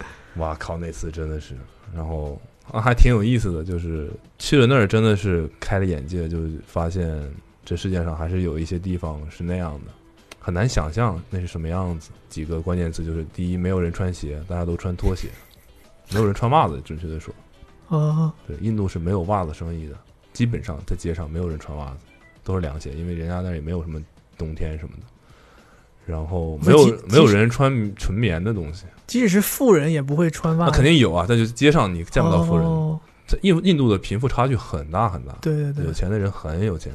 [0.37, 1.55] 哇靠，那次真的是，
[1.95, 2.41] 然后
[2.73, 7.31] 啊还挺有意思的，就是去了那儿真的是开了眼界，就是发现
[7.65, 9.93] 这世界上还是有一些地方是那样的，
[10.39, 12.11] 很难想象那是什么样子。
[12.29, 15.29] 几个关键词就是：第一，没有人穿鞋，大家都穿拖鞋；
[16.13, 17.35] 没有人穿袜子，准确的说。
[17.89, 19.97] 啊，对，印度是没有袜子生意的，
[20.41, 21.99] 基本上在街上没有人穿袜子，
[22.43, 24.03] 都是凉鞋，因为人家那儿也没有什么
[24.39, 25.03] 冬天什么的。
[26.07, 30.77] 然后没有没有人穿纯棉的东西，即使是富人也不会穿袜子那。
[30.77, 32.67] 肯定有啊，但就是街上你见不到富人。
[32.67, 36.91] 哦、在印印度的贫富差距很大很大，对对对有，钱的人很有钱，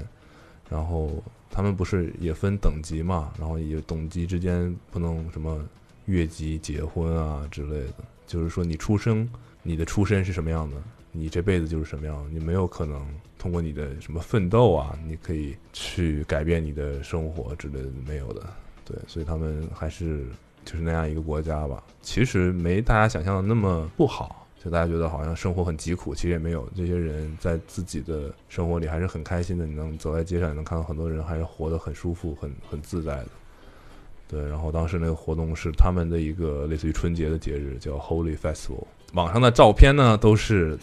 [0.68, 5.64] 然后他们不是也分等级嘛，然后也等级之间不能什么
[6.06, 9.30] 越级结婚啊之类的，就是说你出生
[9.62, 10.76] 你的出身是什么样的，
[11.18, 13.06] 你这辈子就是什么样，你没有可能
[13.38, 18.42] 通过你的什么奋斗啊，你可以去改变你的生活之类的，没有的。
[18.84, 20.26] 对，所以他们还是
[20.64, 21.84] 就是那样一个国家吧。
[22.02, 26.70] 其实没大家想象的那么不好，就大家觉得好像生活很疾苦，其实也没有。
[26.76, 29.66] 这些人在自己的生活里还是很开心的。
[29.66, 33.28] 你能走在街上，也能看到很多人还是活得很舒服、很很自在的。
[34.28, 38.86] 对，然后当时那个活动是他们的一个类似于春节的节日，叫 Holy Festival。
[39.14, 40.78] 网上的照片呢都是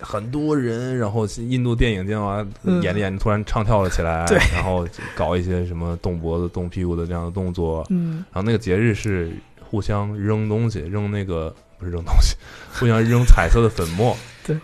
[0.00, 7.86] 很多人，然后印度电影这样啊，嗯演着演着突然唱跳了起来， 对然后搞一些什么动脖子、动屁股的这样的动作。
[7.90, 12.36] 嗯然后那个节日是互相扔东西，扔那个不是扔东西，
[12.78, 14.16] 互相扔彩色的粉末。
[14.46, 14.56] 对，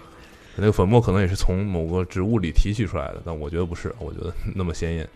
[0.57, 5.09] 那个粉末可能也是从某个植物里提取出来的，但我觉得不是，我觉得那么鲜艳。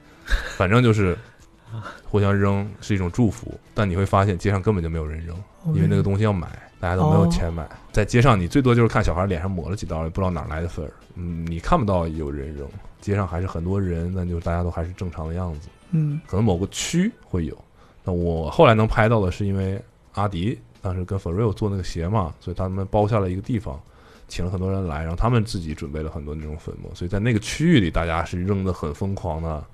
[0.56, 1.16] 反正就是
[2.04, 5.36] 互相扔是一种祝福，但你会发现街上根本就没有人扔，
[5.74, 6.48] 因为那个东西要买，
[6.86, 7.68] 大家都没有钱买。
[7.90, 12.64] 在街上，你最多就是看小孩脸上抹了几道，也不知道哪来的粉儿，嗯，你看不到有人扔。
[13.00, 15.68] 街上还是很多人，那就大家都还是正常的样子。
[15.90, 17.56] 嗯可能某个区会有。
[18.04, 19.80] 那我后来能拍到的是因为
[20.14, 23.80] 阿迪当时跟 f o r e a l 做那个鞋嘛，所以他们包下了一个地方，
[24.28, 29.64] 请了很多人来，然后他们自己准备了很多那种粉末，所以在那个区域里大家是扔的很疯狂的，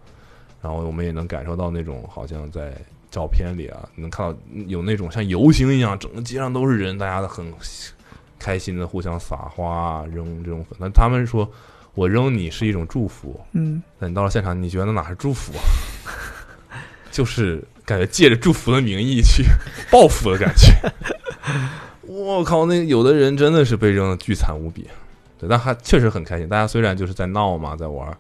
[0.63, 2.75] 然后我们也能感受到那种好像在
[3.13, 7.47] 照片里啊，能看到有那种像游行一样，整个街上都是人，大家都很
[8.39, 10.77] 开心的互相撒花扔这种粉。
[10.81, 11.49] 但他们说
[11.95, 15.63] 我扔你是一种祝福，嗯那你到了现场，你觉得哪是祝福啊？
[17.13, 19.45] 就是感觉借着祝福的名义去
[19.91, 20.73] 报复的感觉。
[22.01, 24.89] 我靠，那有的人真的是被扔的巨惨无比。
[25.39, 26.49] 对，但还确实很开心。
[26.49, 28.17] 大家虽然就是在闹嘛，在玩儿，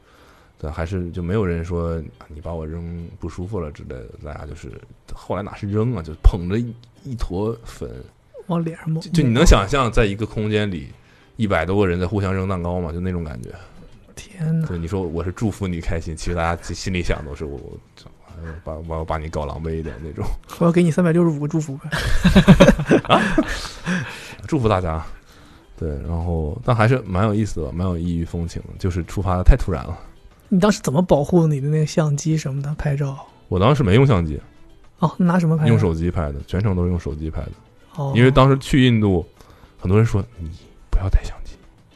[0.62, 4.10] 对，还是就没有人说啊你把我扔不舒服了之类的。
[4.24, 4.70] 大家就是
[5.12, 6.72] 后来哪是扔啊，就捧着一
[7.02, 7.90] 一坨粉，
[8.46, 10.86] 往脸上抹，就就你能想象，在一个空间里，
[11.34, 13.50] 一百多个人在互相扔蛋糕吗，就那种感觉。
[14.14, 17.58] 天哪，对，你说我是祝福你开心，其实大家心里想都是我
[18.62, 20.24] 把我要把你搞狼狈一点那种，
[20.60, 21.90] 我要给你三百六十五个祝福呗。
[24.46, 25.04] 祝福大家。
[25.76, 29.98] 对，然后但还是蛮有意思的，蛮有异域风情的，就是出发的太突然了。
[30.52, 33.26] 你当时怎么保护你的那个相机什么的拍照？
[33.48, 34.38] 我当时没用相机，
[34.98, 35.66] 哦，拿什么拍？
[35.66, 37.52] 用手机拍的，全程都是用手机拍的。
[37.96, 39.26] 哦，因为当时去印度，
[39.78, 40.50] 很多人说你
[40.90, 41.54] 不要带相机。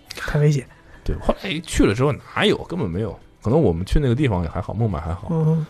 [0.08, 0.66] 太危险。
[1.04, 3.14] 对，后来去了之后哪有，根本没有。
[3.42, 5.28] 可能我们去那个地方也还好，孟买还好。
[5.30, 5.66] 嗯，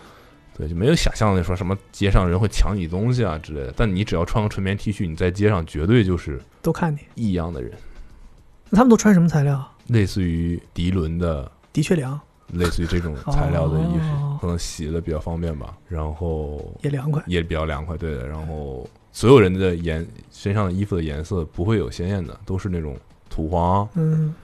[0.57, 3.75] 对，就没有想象的说什么街上人会抢你东西啊之类的。
[3.77, 7.01] 但你只要穿个纯棉 T 恤，你在街上绝对就是都看你。
[7.17, 7.73] 异样的人，
[8.71, 9.69] 那他们都穿什么材料？
[9.89, 12.19] 类似于涤纶的，的确凉，
[12.53, 15.77] 类似于这种材料的衣服，哦可能洗的比较方便吧。
[15.89, 17.23] 然后也凉快。
[17.27, 18.27] 也比较凉快，对的。
[18.27, 22.97] 然后所有人的颜身上的衣服的颜色不会有鲜艳的，都是那种
[23.29, 24.35] 土黄，嗯，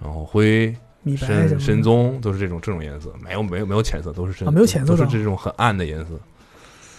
[0.00, 6.18] 然后灰、米白深深棕，都是这种这种颜色，没有没有没有浅色，都是深啊没有浅色都是这种很暗的颜色。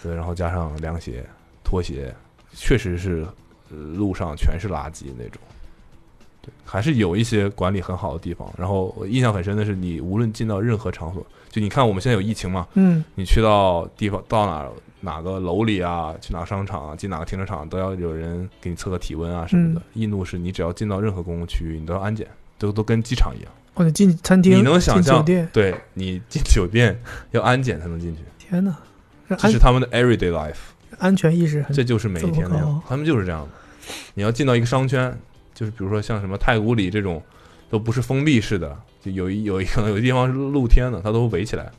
[0.01, 1.25] 对，然后加上凉鞋、
[1.63, 2.15] 拖鞋，
[2.53, 3.27] 确实是、
[3.69, 5.41] 呃路上全是垃圾那种。
[6.47, 8.49] 对，还是有一些管理很好的地方。
[8.57, 19.81] 然后我印象很深的是，你无论进到任何场所，就你看我们现在有疫情嘛，嗯，你去到地方到哪儿哪个楼里啊，去哪个商场啊，进哪个停车场都要有人给你测个体温啊什么的。
[19.93, 23.51] 印度是你只要进到任何公共区域，你都要安检，都都跟机场一样。
[23.73, 28.75] 或者进餐厅，你能想象对你进酒店要安检才能进去，天哪，
[29.37, 30.55] 这是他们的 everyday life，
[30.97, 33.49] 安全意识很这就是每一天的他们就是这样的。
[34.15, 35.15] 你要进到一个商圈，
[35.57, 37.19] 就是比如说像什么太古里这种，
[37.67, 41.71] 都不是封闭式的，就有一有一可能有的地方是露天的，它都围起来。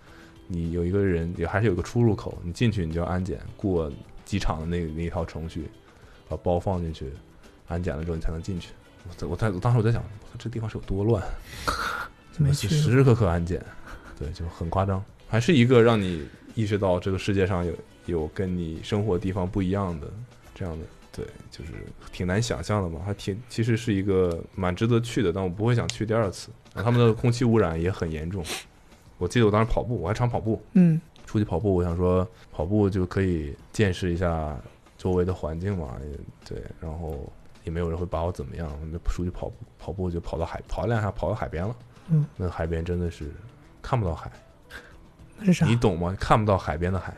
[0.49, 3.89] 你有一个人也还是有个出入口，你进去你就要安检，过
[4.25, 5.71] 机场的那那一套程序，
[6.29, 7.13] 把包放进去，
[7.69, 8.71] 安检了之后你才能进去。
[9.21, 10.03] 我我在我当时我在想，
[10.37, 11.23] 这地方是有多乱，
[12.37, 13.65] 没去时时刻刻安检，
[14.19, 15.01] 对，就很夸张。
[15.29, 17.73] 还是一个让你意识到这个世界上有
[18.07, 20.11] 有跟你生活的地方不一样的
[20.55, 20.87] 这样的，
[21.19, 21.73] 对，就是
[22.13, 23.01] 挺难想象的嘛。
[23.05, 26.51] 还挺其实是一个蛮值得去的，但我不会想去第二次。
[26.73, 28.45] 然后他们的空气污染也很严重。
[29.19, 34.57] 我记得我当时跑步，我还常跑步，嗯出去跑步，我想说跑步就可以见识一下
[34.97, 37.31] 周围的环境嘛，也对，然后
[37.65, 41.77] 也没有人会把我怎么样，我就出去跑步，跑步就跑到海，跑两下跑到海边了，
[42.09, 43.31] 嗯，那海边真的是
[43.83, 44.31] 看不到海，
[45.37, 45.67] 那是啥？
[45.67, 46.17] 你懂吗？
[46.19, 47.13] 看不到海边的海，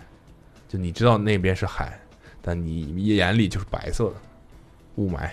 [0.68, 2.01] 就你知道那边是海，
[2.43, 4.14] 但你眼里就是白色的
[4.97, 5.28] 雾霾，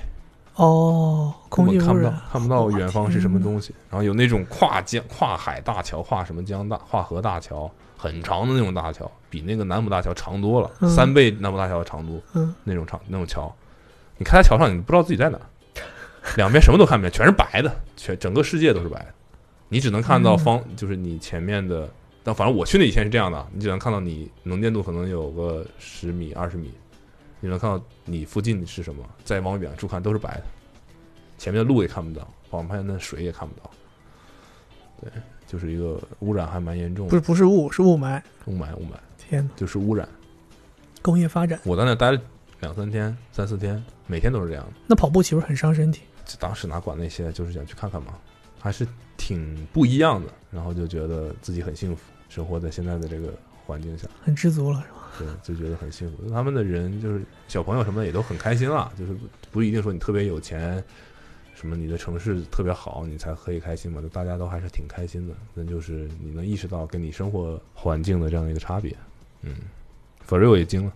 [0.56, 3.42] 哦，空气污根本看不到，看不到远方是什么。
[3.42, 3.74] 东西。
[3.90, 13.54] 然后有那种跨江、跨海大桥、跨什么江大、跨河大桥，很长的那种大桥，比那个南浦大桥长多了，嗯三倍南浦大桥的长度嗯，那种长那种桥。
[14.18, 15.46] 你开在桥上，你不知道自己在哪儿，
[16.36, 19.14] 两边什么都看不见，全是白的，全整个世界都是白的，
[19.70, 21.90] 你只能看到嗯方，就是你前面的。
[22.24, 26.74] 但反正我去那以前是这样的，你只能看到你能见度可能有个十米、二十米，
[27.40, 30.44] 你能看到你附近是什么，再往远处看都是白的，
[31.38, 33.70] 前面的路也看不到，旁边的水也看不到。
[35.00, 35.12] 对，
[35.46, 38.22] 就是一个污染还蛮严重的，不是不是雾，是雾霾。
[38.46, 40.08] 雾霾，雾霾天哪，就是污染。
[41.02, 42.20] 工业发展，我在那待了
[42.60, 44.72] 两三天、三四天，每天都是这样的。
[44.88, 46.02] 那跑步岂不是很伤身体？
[46.26, 48.14] 就当时哪管那些，就是想去看看嘛，
[48.60, 48.86] 还是
[49.16, 50.30] 挺不一样的。
[50.50, 53.34] 然后就觉得自己很幸福，生活在现在的这个
[53.66, 55.07] 环境下，很知足了，是吧？
[55.18, 56.30] 对，就觉得很幸福。
[56.30, 59.16] 他们的人就是小朋友什么的也都很开心了，就是
[59.52, 60.84] 不一定说你特别有钱，
[61.56, 64.02] 什么你的城市特别好，你才可以开心嘛。
[64.02, 65.34] 就大家都还是挺开心的。
[65.54, 68.96] 那就是你能意识到跟你生活环境的这样一个差别。
[69.42, 69.56] 嗯
[70.26, 70.94] f o r e a 也惊了，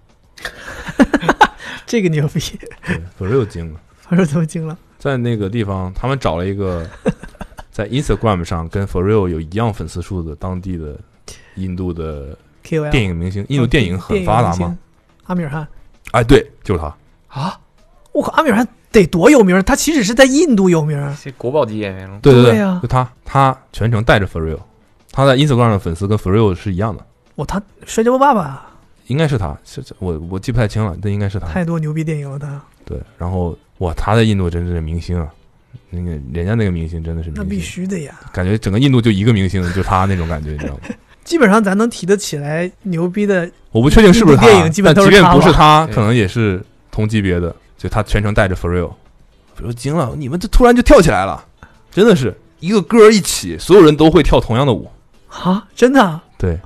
[1.88, 2.40] 这个牛逼，
[2.86, 3.80] 对 f o r e a 惊了。
[4.02, 4.78] 发说都惊了。
[5.00, 6.86] 在那个地方，他们找了一个
[7.72, 11.00] 在 Instagram 上跟 For Real 有一样粉丝数的当地的
[11.56, 13.46] 印度的 KOL 电影明星。
[13.50, 14.78] 印度电影很发达吗？？
[15.26, 15.68] 阿米尔汗
[16.12, 16.94] 哎，对，就是他。
[17.28, 17.60] 啊，
[18.12, 19.64] 我靠，阿米尔汗得多有名儿？
[19.64, 22.20] 他其实是在印度有名国宝级演员了。
[22.22, 24.60] 对对对呀就他，他全程带着 For Real，
[25.12, 27.06] 他在 Instagram 的粉丝跟 For Real 是一样的，
[27.36, 28.68] 哇他摔跤吧爸爸
[29.08, 29.58] 应该是他，
[30.00, 31.48] 我我记不太清了，但应该是他。
[31.48, 35.30] 太多牛逼电影了，他对，然后哇，他在印度真是明星啊，
[35.90, 38.20] 那个人家那个明星真的是明星，那必须的呀。
[38.34, 40.82] 感觉整个印度就一个明星，就他那种感觉，你知道吗？
[41.24, 47.56] 基本上咱能提得起来牛逼的，我不确定是不是他，电影基本但即便都是他吧不是他，可能也是同级别的。
[47.78, 51.44] 就他全程带着 For Real，For Real 惊了，你们这突然就跳起来了，
[51.92, 54.90] 真的是一个歌一起，所有人都会跳同样的舞。
[55.30, 56.60] 啊，真的啊对，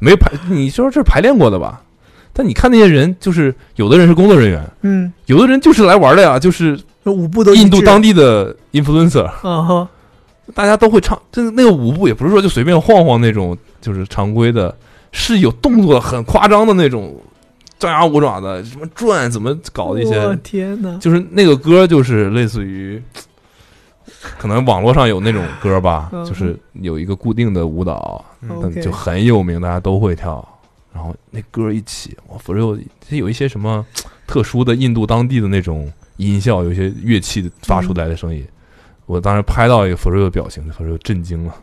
[0.00, 1.82] 没排， 你说这是排练过的吧？
[2.32, 9.88] 但你看那些人，就是有的人是工作人员，嗯，有的人就是来玩的呀，就是舞步都印度当地的 influencer，啊哈，
[10.54, 11.20] 大家都会唱。
[11.30, 14.76] 这那个舞步也不是说就随便晃晃那种，就是常规的，
[15.12, 17.18] 是有动作，很夸张的那种，
[17.78, 20.96] 张牙舞爪的，什么转，怎么搞的一我些，天哪！
[20.98, 23.02] 就是那个歌，就是类似于，
[24.38, 30.46] 可能网络上有那种歌吧， 嗯就是有一个固定的舞蹈，嗯就很有名，大家都会跳。
[30.92, 32.76] 然后那歌一起，哇，佛有
[33.08, 33.86] 它有一些什么
[34.26, 38.44] 特殊的印度当地的那种音效，有一些乐器发出来的声音。
[39.06, 41.54] 我当时拍到一个佛瑞的表情，佛瑞震惊了，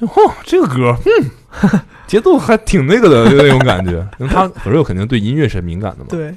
[0.00, 3.92] 就嚯，这个歌，嗯，节奏还挺那个的，就那种感觉。
[4.18, 6.34] 因 为他佛瑞肯定对音乐是敏感的嘛，对，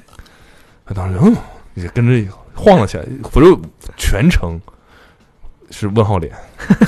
[0.84, 1.36] 他当时嗯，
[1.74, 3.04] 也跟着晃了起来。
[3.30, 3.56] 佛瑞
[3.96, 4.60] 全程
[5.70, 6.34] 是问号脸，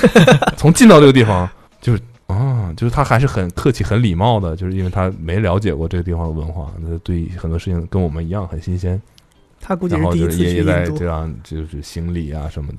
[0.56, 1.48] 从进到这个地方
[1.80, 9.00] 就是啊，就是他还是很客气、很礼貌的，就是因为他没了解过这个地方的文化，那对很多事情跟我们一样很新鲜。
[9.60, 12.78] 他估计然后是第一次去就是也也在印度，这样就是行礼啊什么的。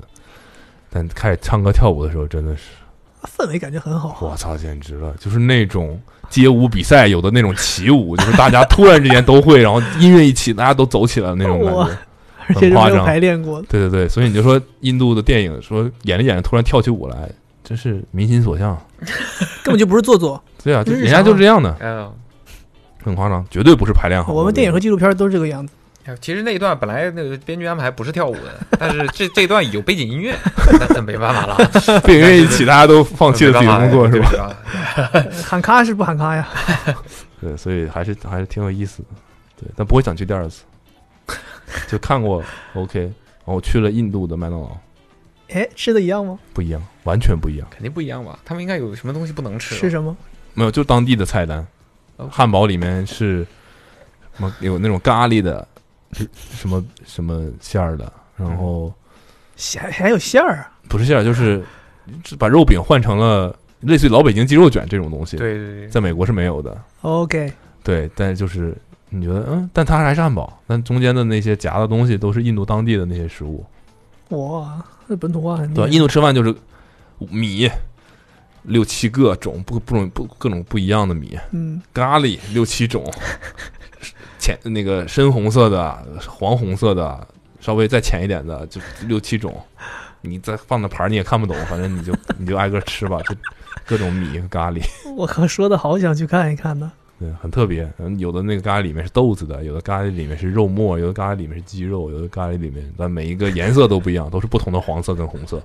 [0.89, 2.63] 但开始唱歌跳舞的时候，真的是
[3.25, 4.17] 氛围感觉很好。
[4.21, 5.13] 我操，简直了！
[5.19, 5.99] 就是那种
[6.29, 11.97] 街舞比赛有的那种起舞，就是 大家突然之间都会，然后音乐一起，大家都走起来的那种感觉。
[12.47, 13.67] 而且是没有夸张排练过的。
[13.67, 17.27] 对对对，所以你就说印度的电影，说演着演着突然跳起舞来，
[17.63, 18.77] 真是民心所向。
[19.63, 20.41] 根本就不是做作。
[20.63, 22.13] 对啊，就日人家就是这样的，
[23.03, 24.31] 很夸张，绝对不是排练好。
[24.31, 25.73] 我们电影和纪录片都是这个样子。
[26.05, 30.35] 哎其实那一段本来那个编剧安排不是跳舞的，但是这这一段有背景音乐，
[30.79, 31.57] 那那没办法了，
[32.05, 34.55] 背景音乐一起，大家都放弃了自己的工作，是吧？
[35.11, 35.25] 吧？
[35.43, 36.47] 喊卡是不喊卡呀？
[37.41, 39.07] 对，所以还是还是挺有意思的，
[39.61, 40.63] 对，但不会想去第二次。
[41.87, 42.43] 就看过
[42.75, 44.77] OK，然后去了印度的麦当劳，
[45.49, 46.37] 哎，吃的一样吗？
[46.53, 47.67] 不一样，完全不一样。
[47.71, 48.37] 肯定不一样吧？
[48.45, 49.73] 他们应该有什么东西不能吃？
[49.75, 50.15] 吃什么？
[50.53, 51.65] 没有，就当地的菜单
[52.17, 53.45] 哦，汉堡里面是
[54.37, 55.74] 什么有那种咖喱的，是
[56.55, 58.93] 什么什么馅儿的，然后
[59.77, 60.71] 还还有馅儿啊？
[60.87, 61.63] 不是馅儿，就是
[62.37, 66.79] 把肉饼换成了类似于老北京鸡肉卷这种东西，对对对，在美国是没有的。
[67.01, 67.51] OK，
[67.83, 68.75] 对，但就是
[69.09, 73.65] 你觉得嗯，但它还是汉堡，但中间的那些夹的东西都是印度当地的那些食物。
[74.29, 75.89] 哇，那本土化很厉对。
[75.89, 76.53] 印度吃饭就是
[77.19, 77.69] 米
[78.63, 83.03] 六七个种不不种不各种不一样的米，嗯，咖喱六七种，
[84.45, 87.27] 浅那个深红色的、黄红色的，
[87.59, 89.59] 稍微再浅一点的就六七种。
[90.21, 93.35] 你再放的盘儿你也看不懂，反正你就你就挨个吃吧，就
[93.87, 94.79] 各种米和咖喱，
[95.17, 96.91] 我靠，说的好想去看一看呢。
[97.17, 97.91] 对，很特别。
[97.97, 105.59] 嗯，有的那个咖喱里面是豆子的，有的咖喱里面是肉末，有的咖喱里面是鸡肉，有的咖喱里面，但每一个颜色都不一样，都是不同的黄色跟红色。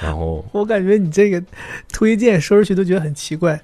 [0.00, 1.42] 然后我感觉你这个
[1.92, 3.58] 推荐说出去都觉得很奇怪，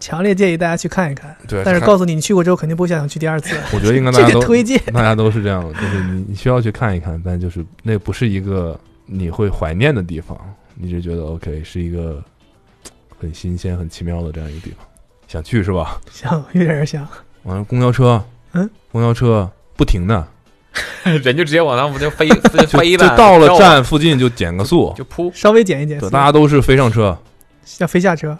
[0.00, 1.36] 强烈建议大家去看一看。
[1.46, 3.54] 对，但是告诉你，你去过之后肯定不会想去第二次。
[3.72, 8.76] 我觉得应该 大家都推荐，大家都是这样的，就是你你需要去看一看，但就是那不是一个
[9.06, 10.36] 你会怀念的地方，
[10.74, 12.20] 你就觉得 OK 是一个
[13.20, 14.86] 很新鲜、很奇妙的这样一个地方，
[15.28, 16.00] 想去是吧？
[16.10, 17.06] 想有点想，
[17.42, 18.22] 完了，公交车，
[18.52, 20.26] 嗯，公交车不停的，
[21.04, 22.26] 人就直接往上不就飞
[22.58, 25.30] 就飞了，就到了站附近就减个速，就扑。
[25.34, 27.16] 稍微减一减大家都是飞上车，
[27.78, 28.38] 要飞下车，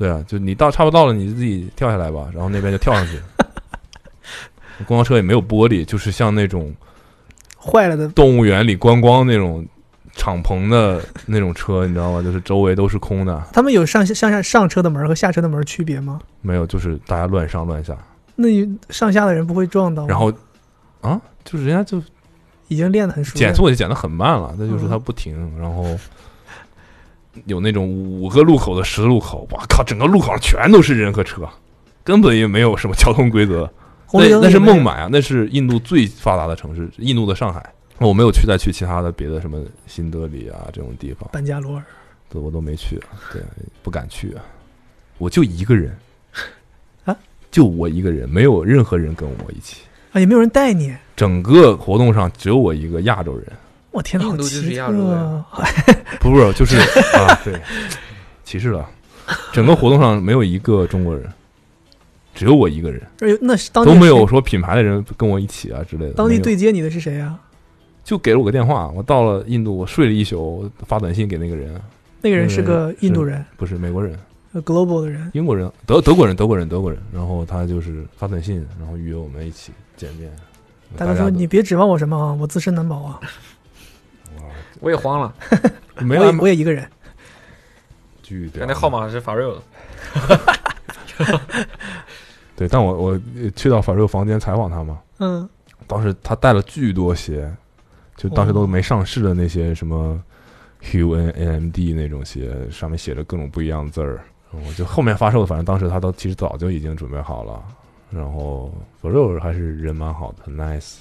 [0.00, 3.20] 对啊，就你到差不多到了，你就自己跳下来吧，然后那边就跳上去。
[4.88, 6.74] 公交车也没有玻璃，就是像那种
[7.62, 9.62] 坏了的动物园里观光那种
[10.14, 12.22] 敞篷的那种车，你知道吗？
[12.22, 16.18] 就是周围都是空的，他们有上上下上车的门和下车的门区别吗？
[16.40, 17.94] 没有，就是大家乱上乱下。
[18.36, 20.08] 那你上下的人不会撞到吗？
[20.08, 20.32] 然后
[21.02, 22.02] 啊，就是人家就
[22.68, 25.84] 已经练得很熟减速也减得很慢了，那就是他不停，然后
[27.46, 31.48] 有那种五个路口的十字路口，哇靠，整个路口上全都是人和车，
[32.02, 33.70] 根本也没有什么交通规则。
[34.12, 37.64] 那那是孟买啊，那是印度最发达的城市，印度的上海。
[37.98, 41.84] 我没有去再去其他的别的什么新德里啊这种地方，班加罗尔，
[42.30, 42.98] 对我都没去，
[43.30, 43.42] 对，
[43.82, 44.42] 不敢去啊。
[45.18, 45.94] 我就一个人
[47.04, 47.14] 啊，
[47.50, 49.82] 就我一个人，没有任何人跟我一起。
[50.12, 50.92] 啊，也没有人带你。
[51.14, 53.46] 整个活动上只有我一个亚洲人，
[53.90, 55.46] 我天呐，好印度就是奇亚洲人特啊！
[56.20, 56.76] 不是就是
[57.16, 57.60] 啊，对，
[58.44, 58.88] 歧视了。
[59.52, 61.24] 整个活动上没有一个中国人，
[62.34, 66.12] 只有我一个人，哎呦那是当地都没有说品牌的人跟我一起啊之类的。
[66.14, 67.38] 当地对接你的是谁啊？
[68.02, 71.80] 就给了我个电话，我到了印度，我睡了一宿，发短信给那个人，
[72.22, 74.18] 那个人是嗯个印度人不是美国人，
[74.52, 75.30] 呃，global 的人。
[75.34, 77.00] 英国人，德德国人，德国人，德国人。
[77.12, 80.30] 然后他就是发短信，然后约我们一起见面。
[80.96, 83.20] 大哥说：“大家都你别指望我什么啊，我自身难保啊，
[84.80, 85.34] 我也慌了，
[85.96, 86.88] 我也没有我也一个人。
[88.22, 89.54] 巨屌那号码是法瑞尔
[91.18, 91.40] 的，
[92.54, 93.20] 对，但我我
[93.56, 95.48] 去到法瑞房间采访他嘛，嗯，
[95.86, 97.52] 当时他带了巨多鞋，
[98.16, 100.22] 就当时都没上市的那些什么
[100.82, 104.22] Hue N M D 那种鞋，上面写着各种不一样的字儿。
[104.52, 107.62] 我就后面发售的，反正当时他都其实早就已经准备好了。
[108.10, 110.98] 然后 f o r e 还是人蛮好的，很 nice，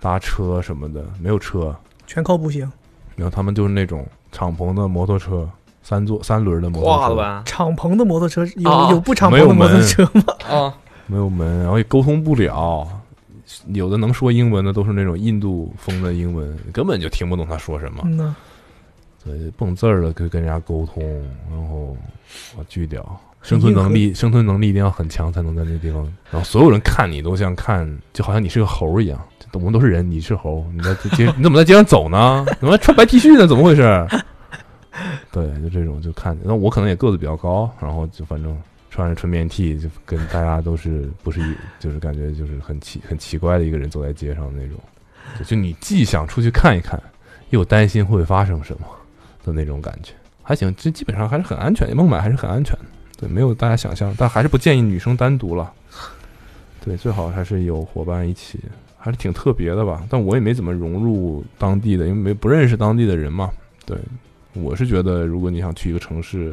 [0.00, 1.74] 搭车什么的没有车，
[2.12, 2.70] 全靠步行。
[3.16, 5.48] 然后他们就是那种敞篷的摩托车，
[5.82, 7.42] 三座三轮的摩托车，挂了吧？
[7.46, 10.22] 敞篷的摩托车有、啊有不敞没有篷的摩托门车吗？
[10.48, 10.74] 啊，
[11.06, 12.86] 没有门，然后也沟通不了。
[13.68, 18.02] 有的能说英文的都是那种印度风的英文，根本就听不懂他说什么。
[18.04, 18.34] 嗯呐，
[19.24, 21.02] 对，蹦字儿的可以跟人家沟通，
[21.50, 21.96] 然后
[22.56, 23.04] 哇巨屌，
[23.42, 26.02] 生存能力生存能力一定要很强才能在那地方。
[26.30, 29.20] 然后所有人看你都像看，就好像你是个猴一样。
[29.54, 32.42] 我们都是人，你是猴，你在街 你怎么在街上走呢？
[32.58, 33.46] 怎么还穿白 T 恤呢？
[33.46, 33.82] 怎么回事？
[35.30, 38.56] 对，就这种就看，那我可能也个子比较高，然后就反正
[38.90, 44.78] 穿着纯棉 T，就跟大家都是不是一，就是感觉就是很奇很奇怪的一个人走在街上那种，
[45.38, 46.98] 就就你既想出去看一看，
[47.50, 48.86] 又担心会发生什么
[49.44, 52.84] 的那种感觉，还行，这基本上还是很安全，孟买还是很安全的，
[53.22, 55.72] 对，没有大家想象，但还是不建议女生单独了，
[56.84, 58.58] 对，最好还是有伙伴一起，
[58.98, 63.48] 还是挺特别的吧，但我也没怎么融入当地的，因为没不认识当地的人嘛，
[63.86, 63.96] 对，
[64.54, 66.52] 我是觉得如果你想去一个城市。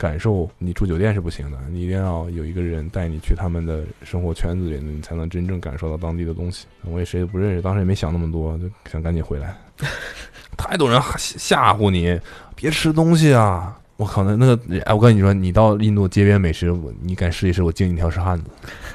[0.00, 6.66] 感受你住酒店是不行的，你一定要有一个人带你去他们的生活圈子里，你才能真正感受到当地的东西。
[6.86, 9.54] 我也谁也不认识，当时也没想那么多，就想赶紧回来。
[10.56, 12.18] 太多人吓唬你，
[12.56, 13.78] 别吃东西啊！
[14.00, 18.46] 我靠，那那个，哎，我跟你说，你到印度街边美食，我你敢试一试，我敬你一条是汉子，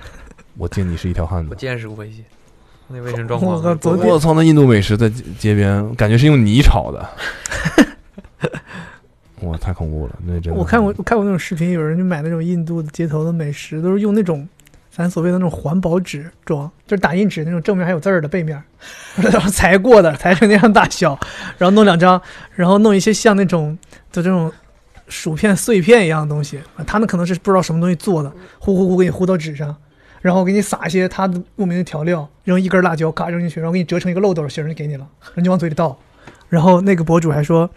[0.57, 1.61] 我敬你是一条汉子我子。
[1.61, 2.23] 见识过一些，
[2.87, 7.07] 那卫生状况我靠我操，那印度美食在街街边，感觉是用泥炒的。
[9.41, 10.15] 哇，太恐怖了！
[10.25, 14.49] 那真的我看过我看过那种视频，有人就买那种印度街头的美食，都是用那种
[14.89, 18.59] 咱所谓的那种环保纸装，就是打印纸那种正面还有字儿的背面，
[19.21, 21.15] 然后裁过的，裁成那样大小，
[21.59, 22.19] 然后弄两张，
[22.55, 23.77] 然后弄一些像那种
[24.11, 24.51] 就这种
[25.07, 29.75] 薯片 碎片一样的东西，他们可能是不知道什么东西做的，呼呼呼给你呼到纸上，
[30.21, 35.97] 然后给你撒一些他的莫名的调料，扔一根辣椒，咔扔进去，然后给你折成一个漏斗形就给你了，然后你往嘴里倒。
[36.47, 37.69] 然后那个博主还说，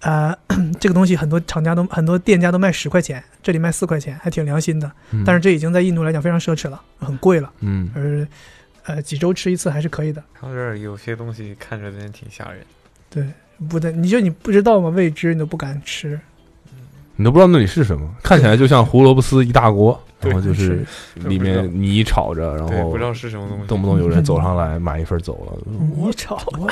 [0.00, 0.36] 呃，
[0.80, 4.90] 这个东西很多厂家都很多店家都卖十块钱，这里卖四块钱，还挺良心的。
[5.12, 7.50] 嗯但是这已经在印度来讲非常奢侈了，很贵了。
[7.60, 8.26] 嗯，而
[8.84, 10.22] 呃几周吃一次还是可以的。
[10.34, 12.60] 他这儿有些东西看着真的挺吓人。
[13.08, 13.24] 对，
[13.68, 14.88] 不对，你就你不知道吗？
[14.90, 16.18] 未知你都不敢吃。
[17.22, 23.66] 你都不知道那里是什么，看起来就像胡萝卜丝一大锅，然后就是是里面泥炒着，然对，后不知道是什么东西。
[23.68, 25.52] 动不动有人走上来买一份走了，
[25.96, 26.68] 我炒我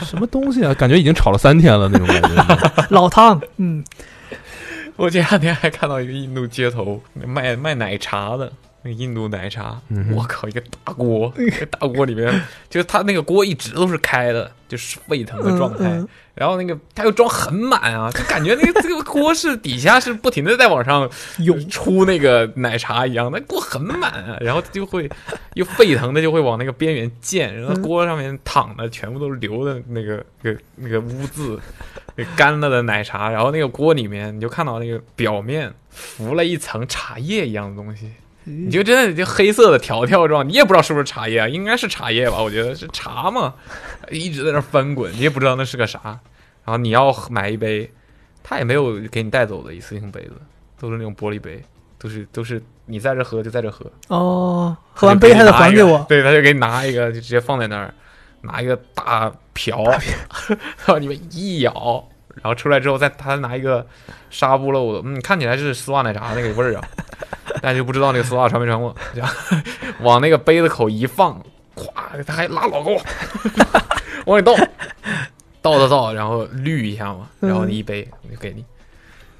[0.00, 0.74] 什么东西啊？
[0.74, 2.86] 感觉已经炒了三天了那种感觉。
[2.90, 3.84] 老汤，嗯，
[4.96, 8.50] 我前两天还看到一个印度街头卖卖奶茶的，
[8.82, 12.28] 那印度奶茶，嗯我靠，一个大锅，一个大锅里面，
[12.68, 16.02] 就是它那个锅一直都是开的，就是沸腾的状态。
[16.34, 21.64] 然后那个他又装很满啊， 就感觉那个这个锅是底下是不停的在往上涌。
[21.74, 25.10] 出那个奶茶一样，那锅很满啊， 然后就会
[25.54, 31.58] 又沸腾的就会往那个边缘溅，然后嗯锅上面淌的全部都是流的那个那个那个污渍，
[32.14, 38.12] 那干了的奶茶，然后那个锅里面你就看到那个表面浮了一层茶叶一样的东西，
[38.44, 42.42] 你就真的就黑色的条条状，你也不知道是不是茶叶啊，应该是茶叶吧？
[42.42, 43.54] 我觉得是茶嘛，
[44.10, 46.00] 一直在那翻滚，你也不知道那是个啥。
[46.64, 47.90] 然后你要买一杯，
[48.42, 50.32] 他也没有给你带走的一次性杯子，
[50.78, 51.62] 都是那种玻璃杯，
[51.98, 57.92] 都是都是你在这喝就在这喝，哦，喝完杯还得还给我，对，他就给你拿一个，就直接放在那儿，
[58.42, 59.82] 拿一个大瓢，
[60.86, 63.86] 往 里面一舀，然后出来之后再他拿一个
[64.30, 66.88] 纱布漏的，嗯，看起来是丝袜奶茶那个味儿啊，
[67.62, 69.30] 但就不知道那个丝袜穿没穿过，这样
[70.00, 71.40] 往那个杯子口一放，
[71.74, 72.90] 咵，他还拉老高，
[74.26, 74.54] 往里倒，
[75.62, 78.64] 倒倒倒，然后滤一下嘛，然后你一杯就给你，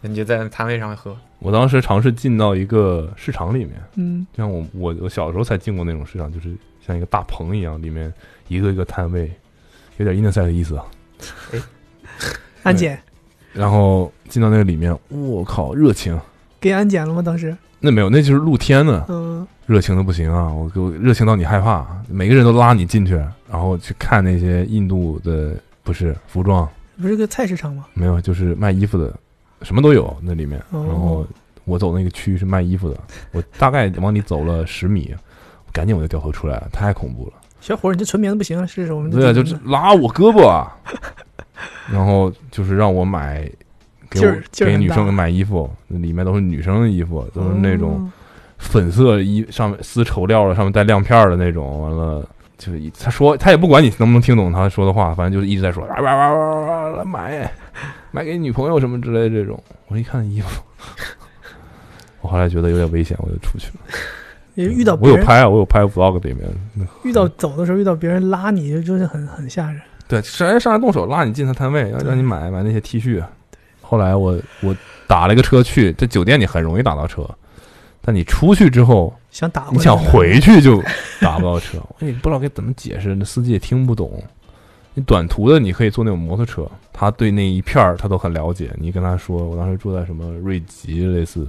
[0.01, 6.55] 你就在摊位上面喝，我当时尝试进到一个市场里面，嗯，像我我我小时候才进过那种市场，就是
[6.87, 8.13] 像一个大棚一样，里面
[8.49, 9.31] 一个一个摊位，
[9.99, 10.87] 有点 inside 的意思啊。
[12.65, 12.99] 安检
[13.53, 16.19] 然后进到那个里面，我靠，热情！
[16.61, 17.23] 给安检了吗？
[17.23, 20.53] 当时，那没有，那就是露天的，嗯，热情的不行啊！
[20.53, 23.15] 我给我热情到你害怕，每个人都拉你进去，
[23.49, 25.55] 然后去看那些印度的
[25.85, 26.69] 不是服装，
[27.01, 27.85] 不是个菜市场吗？
[27.95, 29.13] 没有，就是卖衣服的，
[29.63, 30.59] 什么都有那里面。
[30.71, 31.25] 哦然后
[31.65, 32.99] 我走那个区域是卖衣服的，
[33.33, 35.15] 我大概往里走了十米，
[35.73, 37.35] 赶紧我就掉头出来了，太恐怖了。
[37.61, 40.77] 小伙儿，你这纯棉的不行啊，试试我们对啊，就是拉我胳膊啊，
[41.93, 43.49] 然后就是让我买，
[44.11, 48.13] 给我给女生买衣服，那里面都是女生的衣服，都是那种哦
[48.59, 51.83] 粉色衣，上面丝绸料的，上面带亮片儿的那种。
[51.83, 52.27] 完了，
[52.57, 57.53] 就是一他说他也不管你能不能听懂他说的话，反正就是一直在说哇哇哇哇哇来买
[58.11, 59.63] 买给女朋友什么之类的这种。
[59.89, 60.63] 我一看衣服，
[62.23, 63.81] 我后来觉得有点危险，我就出去了。
[64.55, 66.49] 也遇到我有拍啊，我有拍 vlog 里面。
[67.03, 69.81] 遇到走的时候遇到别人拉你，就就是很很吓人。
[70.07, 73.23] 对，上来上来动手拉你进他摊位，要让你买买那些 T 恤。
[73.81, 74.75] 后来我我
[75.07, 77.29] 打了一个车去，在酒店你很容易打到车，
[78.01, 80.83] 但你出去之后，想打你想回去就
[81.21, 84.23] 打不到车， 你不知道该怎么解释，那司机也听不懂。
[84.97, 88.71] 你短途的你可以坐那种摩托车，他对那一片儿他都很了解。
[88.79, 91.49] 你跟他说，我当时住在什么瑞吉类似，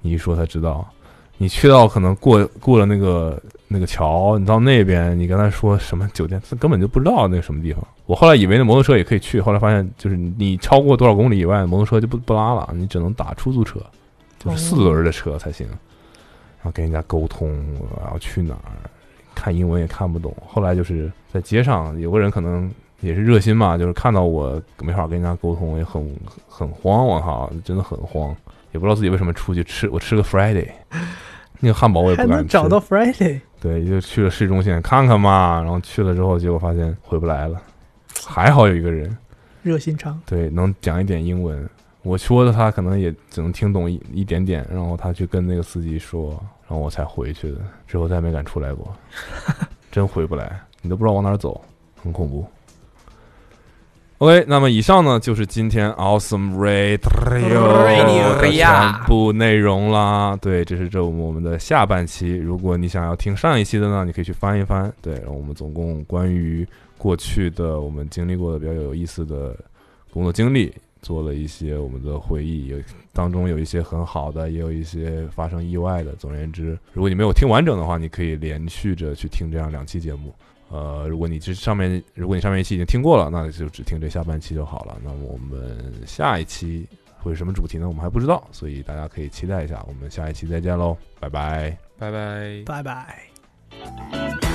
[0.00, 0.88] 你一说他知道。
[1.36, 3.38] 你去到可能过过了那个
[3.72, 7.80] 那个桥，你到那边，你跟他说什么酒店，他根本就不知道那个什么地方。
[8.04, 13.78] 我后来以为那摩托车也可以去，后来发现就是你超过多少公里以外，摩托车就不不拉了，你只能打出租车，
[14.40, 15.68] 就是四轮的车才行。
[15.68, 17.48] 然后跟人家沟通，
[18.02, 18.90] 然后去哪儿，
[19.36, 20.36] 看英文也看不懂。
[20.44, 22.68] 后来就是在街上有个人可能
[23.00, 26.04] 也是热心嘛，就是看到我没法跟人家沟通，也很
[26.48, 28.34] 很慌，我靠，真的很慌，
[28.72, 30.68] 也不知道自己为什么出去吃，我吃个 Friday，
[31.60, 32.34] 那个汉堡我也不敢吃。
[32.34, 37.60] 能找到 Friday，对，就去了市中心看看嘛，然后去了之后，结果发现回不来了。
[38.26, 39.14] 还好有一个人，
[39.62, 40.18] 热心肠。
[40.26, 41.68] 对，能讲一点英文。
[42.02, 46.30] 我说的他可能也只能听懂一一点点，然后他去跟那个司机说，
[46.66, 47.58] 然后我才回去的。
[47.86, 48.90] 之后再也没敢出来过，
[49.92, 51.60] 真回不来，你都不知道往哪儿走，
[52.02, 52.46] 很恐怖。
[54.20, 60.36] OK，那么以上呢就是今天 Awesome Radio Radio 的全部内容啦。
[60.42, 62.36] 对，这是这我们的下半期。
[62.36, 64.92] 如果你想要听上一期的呢，你可以去翻一翻。
[65.00, 66.68] 对，然后我们总共关于
[66.98, 69.56] 过去的我们经历过的比较有意思的
[70.12, 72.76] 工作经历，做了一些我们的回忆，有
[73.14, 76.12] 当中有一些很好的，也有一些发生意外的。
[76.16, 80.34] 总而言之，如果你没有听完整的话，你可以连续着去听这样两期节目。
[80.70, 84.96] 呃，如果你这上面，如果你上面一期已经听过了，那就只听这下半期就好了。
[85.02, 86.86] 那么我们下一期
[87.18, 87.88] 会是什么主题呢？
[87.88, 89.84] 我们还不知道，所以大家可以期待一下。
[89.88, 91.76] 我们下一期再见喽，拜拜。
[91.98, 92.62] 拜拜。
[92.64, 94.49] 拜拜。